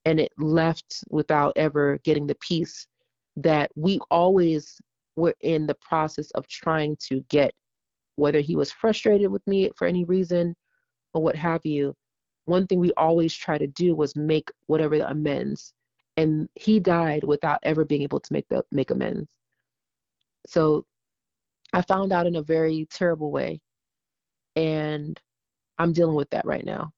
And 0.06 0.20
it 0.20 0.32
left 0.38 1.04
without 1.10 1.54
ever 1.56 2.00
getting 2.04 2.28
the 2.28 2.36
peace 2.36 2.88
that 3.38 3.72
we 3.76 4.00
always 4.10 4.80
were 5.16 5.36
in 5.42 5.66
the 5.66 5.76
process 5.76 6.32
of 6.32 6.48
trying 6.48 6.96
to 7.08 7.22
get, 7.30 7.54
whether 8.16 8.40
he 8.40 8.56
was 8.56 8.72
frustrated 8.72 9.32
with 9.32 9.46
me 9.48 9.70
for 9.76 9.88
any 9.88 10.04
reason 10.06 10.56
or 11.14 11.22
what 11.22 11.36
have 11.36 11.66
you. 11.66 11.94
One 12.46 12.68
thing 12.68 12.80
we 12.80 12.94
always 12.94 13.34
try 13.34 13.58
to 13.58 13.68
do 13.68 13.96
was 13.96 14.16
make 14.16 14.50
whatever 14.68 14.98
the 14.98 15.10
amends 15.10 15.74
and 16.18 16.50
he 16.56 16.80
died 16.80 17.24
without 17.24 17.60
ever 17.64 17.86
being 17.86 18.02
able 18.02 18.20
to 18.20 18.34
make 18.34 18.48
the 18.50 18.64
make 18.72 18.92
amends. 18.92 19.28
So 20.48 20.86
I 21.74 21.82
found 21.82 22.14
out 22.14 22.28
in 22.28 22.36
a 22.36 22.42
very 22.42 22.88
terrible 22.92 23.32
way, 23.32 23.60
and 24.56 25.20
I'm 25.78 25.94
dealing 25.94 26.16
with 26.16 26.30
that 26.32 26.46
right 26.46 26.66
now, 26.66 26.92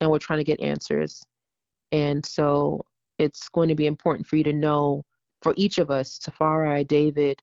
and 0.00 0.10
we're 0.10 0.18
trying 0.18 0.38
to 0.38 0.44
get 0.44 0.60
answers. 0.60 1.22
And 1.92 2.24
so 2.24 2.84
it's 3.18 3.48
going 3.48 3.68
to 3.68 3.74
be 3.74 3.86
important 3.86 4.26
for 4.26 4.36
you 4.36 4.44
to 4.44 4.52
know, 4.52 5.04
for 5.42 5.54
each 5.56 5.78
of 5.78 5.90
us, 5.90 6.18
Tafari, 6.18 6.86
David, 6.86 7.40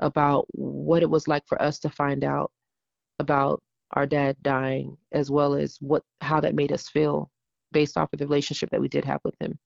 about 0.00 0.46
what 0.52 1.02
it 1.02 1.10
was 1.10 1.26
like 1.28 1.46
for 1.46 1.60
us 1.60 1.78
to 1.80 1.90
find 1.90 2.22
out 2.24 2.52
about 3.18 3.62
our 3.92 4.06
dad 4.06 4.36
dying, 4.42 4.96
as 5.12 5.30
well 5.30 5.54
as 5.54 5.78
what 5.80 6.02
how 6.20 6.40
that 6.40 6.54
made 6.54 6.72
us 6.72 6.88
feel 6.88 7.30
based 7.72 7.96
off 7.96 8.12
of 8.12 8.18
the 8.18 8.26
relationship 8.26 8.70
that 8.70 8.80
we 8.80 8.88
did 8.88 9.04
have 9.04 9.20
with 9.24 9.34
him. 9.40 9.58